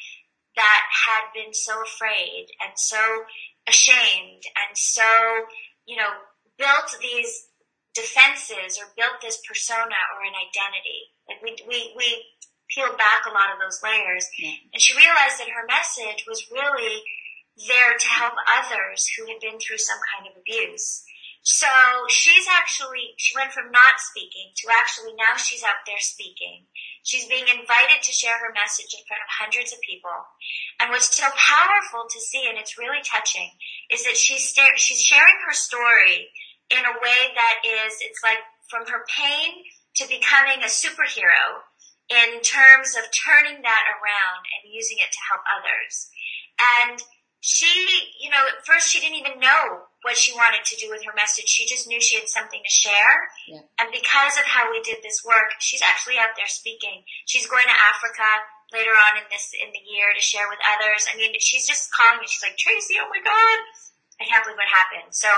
that 0.56 0.82
had 1.06 1.30
been 1.34 1.54
so 1.54 1.82
afraid 1.82 2.46
and 2.62 2.72
so 2.76 3.24
ashamed 3.68 4.42
and 4.56 4.76
so, 4.76 5.04
you 5.86 5.96
know, 5.96 6.10
built 6.58 6.96
these 7.00 7.46
defenses 7.94 8.78
or 8.78 8.90
built 8.96 9.18
this 9.22 9.40
persona 9.46 9.98
or 10.14 10.22
an 10.26 10.36
identity. 10.36 11.10
Like 11.28 11.42
we, 11.42 11.56
we, 11.66 11.94
we 11.96 12.08
peeled 12.70 12.98
back 12.98 13.26
a 13.26 13.34
lot 13.34 13.50
of 13.50 13.58
those 13.58 13.82
layers 13.82 14.26
Yeah. 14.38 14.54
and 14.72 14.80
she 14.80 14.94
realized 14.96 15.38
that 15.38 15.50
her 15.50 15.66
message 15.66 16.24
was 16.26 16.46
really 16.50 17.02
there 17.68 17.98
to 17.98 18.08
help 18.08 18.34
others 18.46 19.06
who 19.14 19.26
had 19.26 19.42
been 19.42 19.58
through 19.58 19.78
some 19.82 19.98
kind 20.14 20.30
of 20.30 20.38
abuse. 20.38 21.02
So 21.42 21.66
she's 22.08 22.46
actually, 22.46 23.16
she 23.16 23.34
went 23.36 23.52
from 23.52 23.72
not 23.72 23.98
speaking 23.98 24.52
to 24.60 24.68
actually 24.76 25.14
now 25.16 25.36
she's 25.36 25.64
out 25.64 25.82
there 25.86 26.00
speaking. 26.00 26.68
She's 27.02 27.26
being 27.26 27.48
invited 27.48 28.02
to 28.02 28.12
share 28.12 28.36
her 28.38 28.52
message 28.52 28.92
in 28.92 29.04
front 29.08 29.24
of 29.24 29.30
hundreds 29.30 29.72
of 29.72 29.80
people. 29.80 30.14
And 30.78 30.90
what's 30.90 31.16
so 31.16 31.28
powerful 31.32 32.04
to 32.08 32.20
see, 32.20 32.44
and 32.48 32.58
it's 32.58 32.78
really 32.78 33.00
touching, 33.04 33.50
is 33.90 34.04
that 34.04 34.16
she's, 34.16 34.54
she's 34.76 35.02
sharing 35.02 35.38
her 35.46 35.54
story 35.54 36.28
in 36.70 36.84
a 36.84 36.98
way 37.00 37.20
that 37.34 37.56
is, 37.64 37.98
it's 38.00 38.20
like 38.22 38.44
from 38.68 38.86
her 38.86 39.02
pain 39.10 39.64
to 39.96 40.06
becoming 40.06 40.62
a 40.62 40.70
superhero 40.70 41.66
in 42.10 42.40
terms 42.42 42.94
of 42.98 43.06
turning 43.14 43.62
that 43.62 43.84
around 43.98 44.42
and 44.54 44.72
using 44.72 44.98
it 44.98 45.10
to 45.10 45.26
help 45.30 45.42
others. 45.46 46.10
And 46.78 46.98
she, 47.40 47.68
you 48.20 48.28
know, 48.28 48.44
at 48.52 48.64
first 48.68 48.92
she 48.92 49.00
didn't 49.00 49.16
even 49.16 49.40
know 49.40 49.88
what 50.04 50.16
she 50.16 50.32
wanted 50.32 50.64
to 50.64 50.76
do 50.76 50.88
with 50.92 51.04
her 51.04 51.16
message. 51.16 51.48
She 51.48 51.64
just 51.64 51.88
knew 51.88 52.00
she 52.00 52.16
had 52.16 52.28
something 52.28 52.60
to 52.60 52.72
share. 52.72 53.32
Yeah. 53.48 53.64
And 53.80 53.88
because 53.92 54.36
of 54.36 54.44
how 54.44 54.68
we 54.68 54.80
did 54.84 55.00
this 55.00 55.24
work, 55.24 55.56
she's 55.60 55.80
actually 55.80 56.20
out 56.20 56.36
there 56.36 56.48
speaking. 56.48 57.04
She's 57.24 57.48
going 57.48 57.64
to 57.64 57.84
Africa 57.84 58.28
later 58.72 58.92
on 58.92 59.20
in 59.20 59.26
this, 59.32 59.52
in 59.56 59.72
the 59.72 59.84
year 59.88 60.12
to 60.12 60.20
share 60.20 60.48
with 60.48 60.60
others. 60.64 61.08
I 61.08 61.16
mean, 61.16 61.32
she's 61.40 61.68
just 61.68 61.92
calling 61.92 62.20
me. 62.20 62.28
She's 62.28 62.44
like, 62.44 62.60
Tracey, 62.60 63.00
oh 63.00 63.08
my 63.08 63.20
God. 63.20 63.58
I 64.20 64.28
can't 64.28 64.44
believe 64.44 64.60
what 64.60 64.68
happened. 64.68 65.12
So 65.16 65.28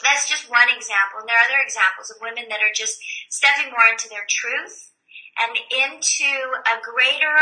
that's 0.00 0.28
just 0.28 0.48
one 0.48 0.68
example. 0.68 1.24
And 1.24 1.28
there 1.28 1.36
are 1.36 1.48
other 1.48 1.60
examples 1.64 2.12
of 2.12 2.20
women 2.20 2.48
that 2.48 2.60
are 2.60 2.72
just 2.72 3.00
stepping 3.28 3.72
more 3.72 3.88
into 3.88 4.08
their 4.08 4.28
truth 4.28 4.92
and 5.40 5.52
into 5.72 6.32
a 6.64 6.80
greater 6.80 7.36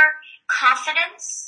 confidence 0.46 1.43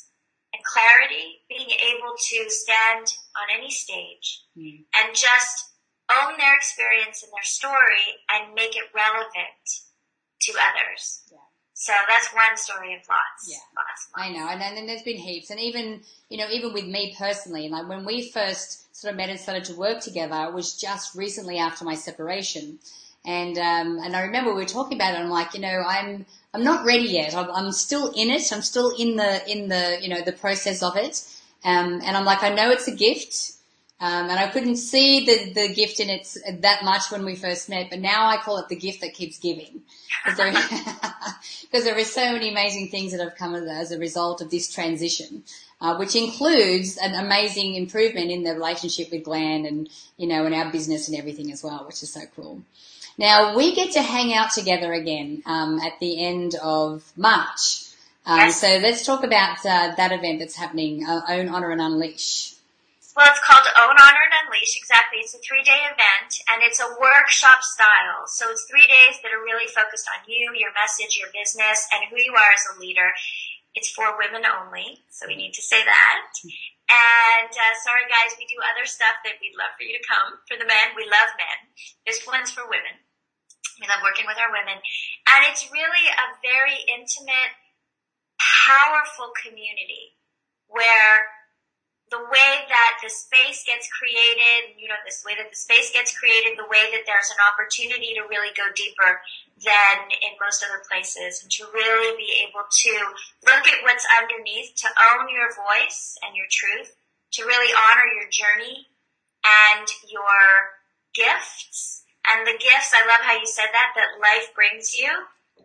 clarity, 0.66 1.40
being 1.48 1.70
able 1.70 2.14
to 2.18 2.50
stand 2.50 3.06
on 3.36 3.46
any 3.56 3.70
stage 3.70 4.42
Mm. 4.56 4.84
and 4.94 5.14
just 5.14 5.70
own 6.10 6.36
their 6.38 6.54
experience 6.54 7.22
and 7.22 7.32
their 7.32 7.44
story 7.44 8.06
and 8.30 8.54
make 8.54 8.76
it 8.76 8.84
relevant 8.94 9.66
to 10.40 10.52
others. 10.52 11.22
Yeah. 11.30 11.38
So 11.74 11.92
that's 12.08 12.32
one 12.32 12.56
story 12.56 12.94
of 12.94 13.00
lots. 13.08 13.48
Yeah. 13.48 13.58
Lots. 13.76 14.08
I 14.14 14.30
know, 14.32 14.48
and 14.48 14.60
then 14.60 14.86
there's 14.86 15.02
been 15.02 15.18
heaps, 15.18 15.50
and 15.50 15.60
even 15.60 16.00
you 16.30 16.38
know, 16.38 16.48
even 16.50 16.72
with 16.72 16.86
me 16.86 17.14
personally, 17.18 17.68
like 17.68 17.88
when 17.88 18.04
we 18.06 18.30
first 18.30 18.96
sort 18.96 19.12
of 19.12 19.18
met 19.18 19.28
and 19.28 19.38
started 19.38 19.64
to 19.66 19.74
work 19.74 20.00
together, 20.00 20.44
it 20.48 20.54
was 20.54 20.76
just 20.80 21.14
recently 21.14 21.58
after 21.58 21.84
my 21.84 21.94
separation, 21.94 22.78
and 23.26 23.58
um, 23.58 23.98
and 24.02 24.16
I 24.16 24.22
remember 24.22 24.54
we 24.54 24.62
were 24.62 24.68
talking 24.68 24.96
about 24.96 25.14
it. 25.14 25.18
I'm 25.18 25.28
like, 25.28 25.52
you 25.54 25.60
know, 25.60 25.82
I'm 25.86 26.24
I'm 26.56 26.64
not 26.64 26.86
ready 26.86 27.04
yet. 27.04 27.34
I'm, 27.34 27.50
I'm 27.50 27.70
still 27.70 28.12
in 28.16 28.30
it. 28.30 28.50
I'm 28.50 28.62
still 28.62 28.90
in 28.98 29.16
the 29.16 29.50
in 29.50 29.68
the 29.68 29.98
you 30.00 30.08
know 30.08 30.22
the 30.22 30.32
process 30.32 30.82
of 30.82 30.96
it, 30.96 31.22
um, 31.64 32.00
and 32.02 32.16
I'm 32.16 32.24
like, 32.24 32.42
I 32.42 32.54
know 32.54 32.70
it's 32.70 32.88
a 32.88 32.96
gift. 32.96 33.52
Um, 33.98 34.28
and 34.28 34.38
I 34.38 34.48
couldn't 34.48 34.76
see 34.76 35.24
the, 35.24 35.54
the 35.54 35.74
gift 35.74 36.00
in 36.00 36.10
it 36.10 36.28
that 36.60 36.84
much 36.84 37.10
when 37.10 37.24
we 37.24 37.34
first 37.34 37.70
met, 37.70 37.88
but 37.88 37.98
now 37.98 38.26
I 38.26 38.36
call 38.36 38.58
it 38.58 38.68
the 38.68 38.76
gift 38.76 39.00
that 39.00 39.14
keeps 39.14 39.38
giving. 39.38 39.80
Because 40.26 41.84
there, 41.84 41.84
there 41.94 41.98
are 41.98 42.04
so 42.04 42.32
many 42.32 42.50
amazing 42.50 42.88
things 42.88 43.12
that 43.12 43.20
have 43.22 43.36
come 43.36 43.54
as 43.54 43.92
a 43.92 43.98
result 43.98 44.42
of 44.42 44.50
this 44.50 44.70
transition, 44.70 45.44
uh, 45.80 45.96
which 45.96 46.14
includes 46.14 46.98
an 46.98 47.14
amazing 47.14 47.74
improvement 47.74 48.30
in 48.30 48.42
the 48.42 48.52
relationship 48.52 49.10
with 49.10 49.24
Glenn 49.24 49.64
and, 49.64 49.88
you 50.18 50.26
know, 50.26 50.44
in 50.44 50.52
our 50.52 50.70
business 50.70 51.08
and 51.08 51.16
everything 51.16 51.50
as 51.50 51.64
well, 51.64 51.86
which 51.86 52.02
is 52.02 52.12
so 52.12 52.20
cool. 52.34 52.60
Now 53.18 53.56
we 53.56 53.74
get 53.74 53.92
to 53.92 54.02
hang 54.02 54.34
out 54.34 54.50
together 54.50 54.92
again, 54.92 55.42
um, 55.46 55.80
at 55.80 55.98
the 56.00 56.22
end 56.24 56.54
of 56.62 57.12
March. 57.16 57.86
Um, 58.26 58.38
Yes. 58.38 58.60
so 58.60 58.66
let's 58.82 59.06
talk 59.06 59.22
about 59.24 59.64
uh, 59.64 59.94
that 59.96 60.12
event 60.12 60.40
that's 60.40 60.56
happening, 60.56 61.06
uh, 61.06 61.22
Own, 61.28 61.48
Honor 61.48 61.70
and 61.70 61.80
Unleash. 61.80 62.54
Well, 63.16 63.24
it's 63.32 63.40
called 63.40 63.64
Own, 63.80 63.96
Honor, 63.96 64.24
and 64.28 64.34
Unleash. 64.44 64.76
Exactly. 64.76 65.24
It's 65.24 65.32
a 65.32 65.40
three-day 65.40 65.88
event, 65.88 66.36
and 66.52 66.60
it's 66.60 66.84
a 66.84 66.90
workshop 67.00 67.62
style. 67.64 68.28
So 68.28 68.50
it's 68.52 68.68
three 68.68 68.84
days 68.84 69.16
that 69.24 69.32
are 69.32 69.40
really 69.40 69.70
focused 69.72 70.04
on 70.12 70.20
you, 70.28 70.52
your 70.52 70.68
message, 70.76 71.16
your 71.16 71.32
business, 71.32 71.88
and 71.96 72.04
who 72.12 72.20
you 72.20 72.36
are 72.36 72.52
as 72.52 72.66
a 72.68 72.80
leader. 72.80 73.08
It's 73.72 73.88
for 73.88 74.18
women 74.20 74.44
only, 74.44 75.00
so 75.08 75.24
we 75.24 75.36
need 75.36 75.56
to 75.56 75.64
say 75.64 75.80
that. 75.80 76.28
And 76.92 77.48
uh, 77.48 77.74
sorry, 77.80 78.04
guys, 78.12 78.36
we 78.36 78.44
do 78.44 78.60
other 78.60 78.84
stuff 78.84 79.16
that 79.24 79.40
we'd 79.40 79.56
love 79.56 79.72
for 79.80 79.88
you 79.88 79.96
to 79.96 80.04
come. 80.04 80.36
For 80.44 80.60
the 80.60 80.68
men, 80.68 80.92
we 80.92 81.08
love 81.08 81.32
men. 81.40 81.72
This 82.04 82.20
one's 82.28 82.52
for 82.52 82.68
women. 82.68 83.00
We 83.80 83.88
love 83.88 84.00
working 84.00 84.24
with 84.24 84.40
our 84.40 84.48
women, 84.48 84.80
and 84.80 85.40
it's 85.52 85.68
really 85.68 86.06
a 86.08 86.26
very 86.40 86.80
intimate, 86.88 87.52
powerful 88.40 89.32
community 89.36 90.16
where 90.68 91.28
the 92.10 92.22
way 92.22 92.52
that 92.70 93.02
the 93.02 93.10
space 93.10 93.66
gets 93.66 93.90
created, 93.90 94.78
you 94.78 94.86
know, 94.86 94.98
this 95.02 95.26
way 95.26 95.34
that 95.34 95.50
the 95.50 95.58
space 95.58 95.90
gets 95.90 96.14
created, 96.14 96.54
the 96.54 96.70
way 96.70 96.86
that 96.94 97.02
there's 97.02 97.34
an 97.34 97.42
opportunity 97.42 98.14
to 98.14 98.22
really 98.30 98.54
go 98.54 98.70
deeper 98.78 99.18
than 99.58 99.94
in 100.22 100.38
most 100.38 100.62
other 100.62 100.78
places 100.86 101.42
and 101.42 101.50
to 101.50 101.66
really 101.74 102.14
be 102.14 102.46
able 102.46 102.62
to 102.62 102.94
look 103.42 103.66
at 103.66 103.82
what's 103.82 104.06
underneath, 104.22 104.70
to 104.78 104.88
own 105.10 105.26
your 105.26 105.50
voice 105.50 106.14
and 106.22 106.38
your 106.38 106.46
truth, 106.46 106.94
to 107.34 107.42
really 107.42 107.74
honor 107.74 108.06
your 108.14 108.30
journey 108.30 108.86
and 109.42 109.86
your 110.06 110.78
gifts. 111.10 112.05
And 112.26 112.46
the 112.46 112.58
gifts, 112.58 112.94
I 112.94 113.06
love 113.06 113.22
how 113.22 113.38
you 113.38 113.46
said 113.46 113.70
that, 113.72 113.94
that 113.94 114.18
life 114.20 114.50
brings 114.54 114.96
you. 114.96 115.10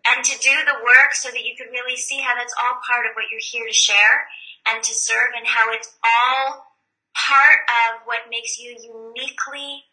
And 0.06 0.26
to 0.26 0.36
do 0.40 0.56
the 0.66 0.82
work 0.82 1.14
so 1.14 1.30
that 1.30 1.46
you 1.46 1.54
can 1.58 1.70
really 1.70 1.98
see 1.98 2.22
how 2.22 2.34
that's 2.34 2.56
all 2.58 2.82
part 2.86 3.06
of 3.06 3.14
what 3.14 3.30
you're 3.30 3.44
here 3.44 3.68
to 3.68 3.74
share 3.74 4.26
and 4.66 4.82
to 4.82 4.94
serve 4.94 5.34
and 5.38 5.46
how 5.46 5.70
it's 5.74 5.94
all 6.02 6.74
part 7.14 7.62
of 7.70 8.06
what 8.06 8.30
makes 8.30 8.58
you 8.58 8.74
uniquely 8.78 9.86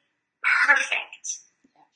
perfect 0.64 1.44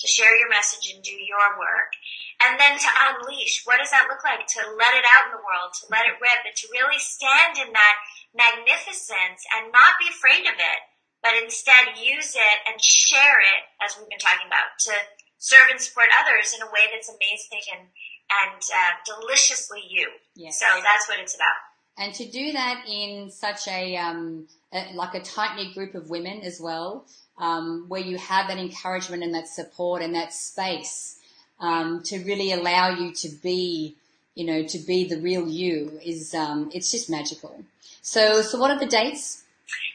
to 0.03 0.07
share 0.11 0.35
your 0.37 0.51
message 0.51 0.91
and 0.93 1.03
do 1.03 1.15
your 1.15 1.55
work. 1.57 1.95
And 2.43 2.59
then 2.59 2.75
to 2.75 2.91
unleash, 3.07 3.63
what 3.65 3.79
does 3.79 3.95
that 3.95 4.11
look 4.11 4.27
like? 4.27 4.45
To 4.59 4.61
let 4.75 4.99
it 4.99 5.07
out 5.07 5.31
in 5.31 5.39
the 5.39 5.47
world, 5.47 5.71
to 5.79 5.87
let 5.95 6.11
it 6.11 6.19
rip, 6.19 6.43
and 6.43 6.59
to 6.59 6.75
really 6.75 6.99
stand 6.99 7.55
in 7.63 7.71
that 7.71 7.97
magnificence 8.35 9.47
and 9.55 9.71
not 9.71 10.03
be 10.03 10.11
afraid 10.11 10.43
of 10.51 10.59
it, 10.59 10.81
but 11.23 11.33
instead 11.43 11.97
use 11.97 12.35
it 12.35 12.59
and 12.67 12.81
share 12.83 13.41
it, 13.41 13.63
as 13.85 13.97
we've 13.99 14.09
been 14.09 14.19
talking 14.19 14.47
about, 14.47 14.79
to 14.81 14.93
serve 15.39 15.69
and 15.71 15.81
support 15.81 16.09
others 16.21 16.55
in 16.55 16.63
a 16.63 16.67
way 16.67 16.87
that's 16.93 17.09
amazing 17.09 17.65
and, 17.79 17.87
and 18.31 18.63
uh, 18.75 19.21
deliciously 19.21 19.81
you. 19.89 20.09
Yes. 20.35 20.59
So 20.59 20.67
that's 20.83 21.09
what 21.09 21.19
it's 21.21 21.35
about. 21.35 21.59
And 21.99 22.15
to 22.15 22.25
do 22.25 22.53
that 22.53 22.85
in 22.89 23.31
such 23.31 23.69
a, 23.69 23.97
um, 23.97 24.49
a 24.73 24.93
like 24.95 25.15
a 25.15 25.21
tight 25.21 25.57
knit 25.57 25.75
group 25.75 25.95
of 25.95 26.11
women 26.11 26.41
as 26.41 26.61
well, 26.61 27.05
um, 27.39 27.85
where 27.89 28.01
you 28.01 28.19
have 28.19 28.49
that 28.49 28.59
encouragement 28.59 29.23
and 29.23 29.35
that 29.35 29.47
support 29.47 30.03
and 30.03 30.15
that 30.15 30.33
space 30.33 31.19
um, 31.61 32.03
to 32.05 32.19
really 32.25 32.53
allow 32.53 32.91
you 32.91 33.13
to 33.13 33.29
be, 33.29 33.95
you 34.35 34.47
know, 34.47 34.65
to 34.67 34.79
be 34.79 35.05
the 35.05 35.21
real 35.21 35.47
you 35.47 36.01
is 36.05 36.35
um, 36.35 36.71
it's 36.75 36.91
just 36.91 37.11
magical. 37.11 37.63
So, 38.01 38.43
so 38.43 38.59
what 38.59 38.71
are 38.71 38.79
the 38.79 38.87
dates? 38.87 39.42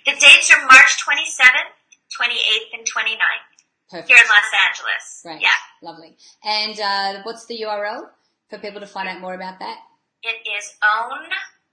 The 0.05 0.13
dates 0.13 0.51
are 0.53 0.61
March 0.65 0.97
27th, 1.03 1.73
28th, 2.19 2.79
and 2.79 2.87
29th 2.87 3.47
Perfect. 3.91 4.07
here 4.09 4.17
in 4.17 4.27
Los 4.29 4.51
Angeles. 4.67 5.19
Great. 5.23 5.41
Yeah. 5.41 5.49
Lovely. 5.81 6.15
And 6.43 6.79
uh, 6.79 7.21
what's 7.23 7.45
the 7.45 7.59
URL 7.61 8.07
for 8.49 8.57
people 8.59 8.79
to 8.79 8.87
find 8.87 9.07
out 9.07 9.19
more 9.21 9.33
about 9.33 9.59
that? 9.59 9.79
It 10.23 10.47
is 10.57 10.75
own, 10.83 11.27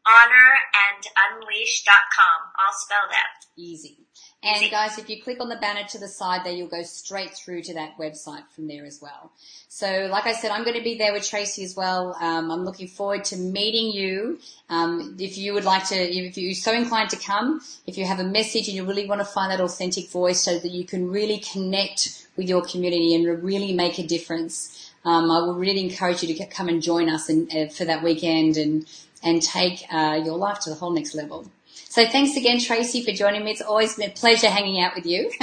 honor, 0.07 0.51
and 0.93 1.07
unleash.com, 1.33 2.41
all 2.59 2.73
spelled 2.73 3.13
out. 3.13 3.47
Easy. 3.57 3.99
And 4.43 4.61
Easy. 4.61 4.71
guys, 4.71 4.99
if 4.99 5.09
you 5.09 5.23
click 5.23 5.41
on 5.41 5.49
the 5.49 5.57
banner 5.57 5.85
to 5.89 5.99
the 5.99 6.09
side 6.09 6.45
there, 6.45 6.53
you'll 6.53 6.69
go 6.69 6.83
straight 6.83 7.31
through 7.31 7.63
to 7.63 7.75
that 7.75 7.97
website 7.97 8.43
from 8.55 8.69
there 8.69 8.85
as 8.85 9.01
well. 9.01 9.33
So 9.69 10.07
like 10.11 10.27
I 10.27 10.33
said, 10.33 10.51
I'm 10.51 10.65
going 10.65 10.77
to 10.77 10.85
be 10.85 10.99
there 10.99 11.15
with 11.15 11.27
Tracey 11.29 11.65
as 11.65 11.75
well. 11.75 12.15
Um, 12.21 12.51
I'm 12.51 12.65
looking 12.65 12.87
forward 12.87 13.25
to 13.27 13.37
meeting 13.37 13.91
you. 13.91 14.39
Um, 14.69 15.17
if 15.19 15.39
you 15.39 15.55
would 15.55 15.65
like 15.65 15.89
to, 15.89 15.95
if 15.95 16.37
you're 16.37 16.53
so 16.53 16.73
inclined 16.73 17.09
to 17.11 17.17
come, 17.17 17.63
if 17.87 17.97
you 17.97 18.05
have 18.05 18.21
a 18.21 18.25
message 18.25 18.69
and 18.69 18.77
you 18.77 18.85
really 18.85 19.07
want 19.07 19.23
to 19.23 19.25
find 19.25 19.51
that 19.51 19.61
authentic 19.61 20.11
voice 20.11 20.43
so 20.43 20.59
that 20.59 20.71
you 20.71 20.85
can 20.85 21.11
really 21.11 21.39
connect 21.39 22.27
with 22.37 22.47
your 22.47 22.63
community 22.63 23.15
and 23.15 23.43
really 23.43 23.73
make 23.73 23.99
a 23.99 24.07
difference, 24.07 24.93
um, 25.07 25.31
I 25.31 25.39
will 25.39 25.55
really 25.55 25.81
encourage 25.81 26.23
you 26.23 26.29
to 26.29 26.35
get, 26.35 26.51
come 26.51 26.69
and 26.69 26.83
join 26.83 27.09
us 27.09 27.31
and, 27.31 27.51
uh, 27.55 27.69
for 27.69 27.87
that 27.87 28.03
weekend 28.03 28.59
and, 28.59 28.87
and 29.25 29.43
take 29.43 29.85
uh, 29.93 30.21
your 30.25 30.37
life 30.37 30.61
to 30.61 30.71
the 30.71 30.77
whole 30.77 30.93
next 30.93 31.15
level. 31.15 31.51
So 31.89 32.07
thanks 32.07 32.37
again, 32.37 32.61
Tracey, 32.61 33.03
for 33.03 33.13
joining 33.13 33.45
me. 33.45 33.53
It's 33.53 33.63
always 33.63 33.97
been 33.97 34.11
a 34.11 34.13
pleasure 34.13 34.49
hanging 34.49 34.81
out 34.83 34.95
with 34.95 35.07
you. 35.07 35.31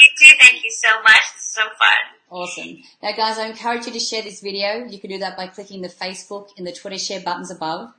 You 0.00 0.08
too, 0.18 0.34
thank 0.38 0.64
you 0.64 0.70
so 0.70 0.88
much. 1.02 1.20
Is 1.36 1.42
so 1.42 1.62
fun. 1.78 1.98
awesome. 2.30 2.82
Now, 3.02 3.12
guys, 3.12 3.36
I 3.38 3.48
encourage 3.48 3.84
you 3.84 3.92
to 3.92 4.00
share 4.00 4.22
this 4.22 4.40
video. 4.40 4.86
You 4.86 4.98
can 4.98 5.10
do 5.10 5.18
that 5.18 5.36
by 5.36 5.48
clicking 5.48 5.82
the 5.82 5.90
Facebook 5.90 6.56
and 6.56 6.66
the 6.66 6.72
Twitter 6.72 6.96
share 6.96 7.20
buttons 7.20 7.50
above. 7.50 7.92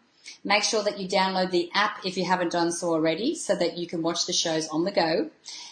Make 0.43 0.63
sure 0.63 0.81
that 0.81 0.99
you 0.99 1.07
download 1.07 1.51
the 1.51 1.69
app 1.75 2.03
if 2.03 2.17
you 2.17 2.25
haven't 2.25 2.51
done 2.51 2.71
so 2.71 2.89
already 2.89 3.35
so 3.35 3.55
that 3.55 3.77
you 3.77 3.85
can 3.85 4.01
watch 4.01 4.25
the 4.25 4.33
shows 4.33 4.67
on 4.69 4.83
the 4.83 4.91
go. 4.91 5.29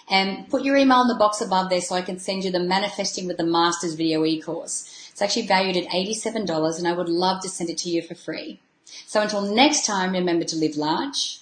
And 0.08 0.48
put 0.50 0.64
your 0.64 0.76
email 0.76 1.02
in 1.02 1.08
the 1.08 1.16
box 1.16 1.42
above 1.42 1.72
there 1.72 1.82
so 1.82 1.96
I 1.96 2.04
can 2.04 2.20
send 2.20 2.44
you 2.44 2.52
the 2.52 2.60
Manifesting 2.60 3.26
with 3.26 3.38
the 3.38 3.44
Masters 3.44 3.96
video 3.96 4.24
e-course. 4.24 5.10
It's 5.12 5.24
actually 5.24 5.48
valued 5.48 5.78
at 5.78 5.92
$87 5.92 6.78
and 6.78 6.88
I 6.88 6.94
would 6.94 7.10
love 7.10 7.42
to 7.42 7.50
send 7.50 7.72
it 7.72 7.80
to 7.80 7.90
you 7.90 8.04
for 8.04 8.14
free. 8.14 8.60
So 9.06 9.22
until 9.22 9.42
next 9.42 9.86
time, 9.86 10.14
remember 10.14 10.46
to 10.46 10.56
live 10.56 10.78
large, 10.78 11.42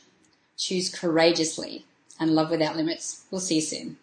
choose 0.57 0.89
courageously, 0.89 1.85
and 2.19 2.33
love 2.33 2.49
without 2.49 2.75
limits. 2.75 3.23
We'll 3.29 3.41
see 3.41 3.55
you 3.55 3.61
soon. 3.61 3.97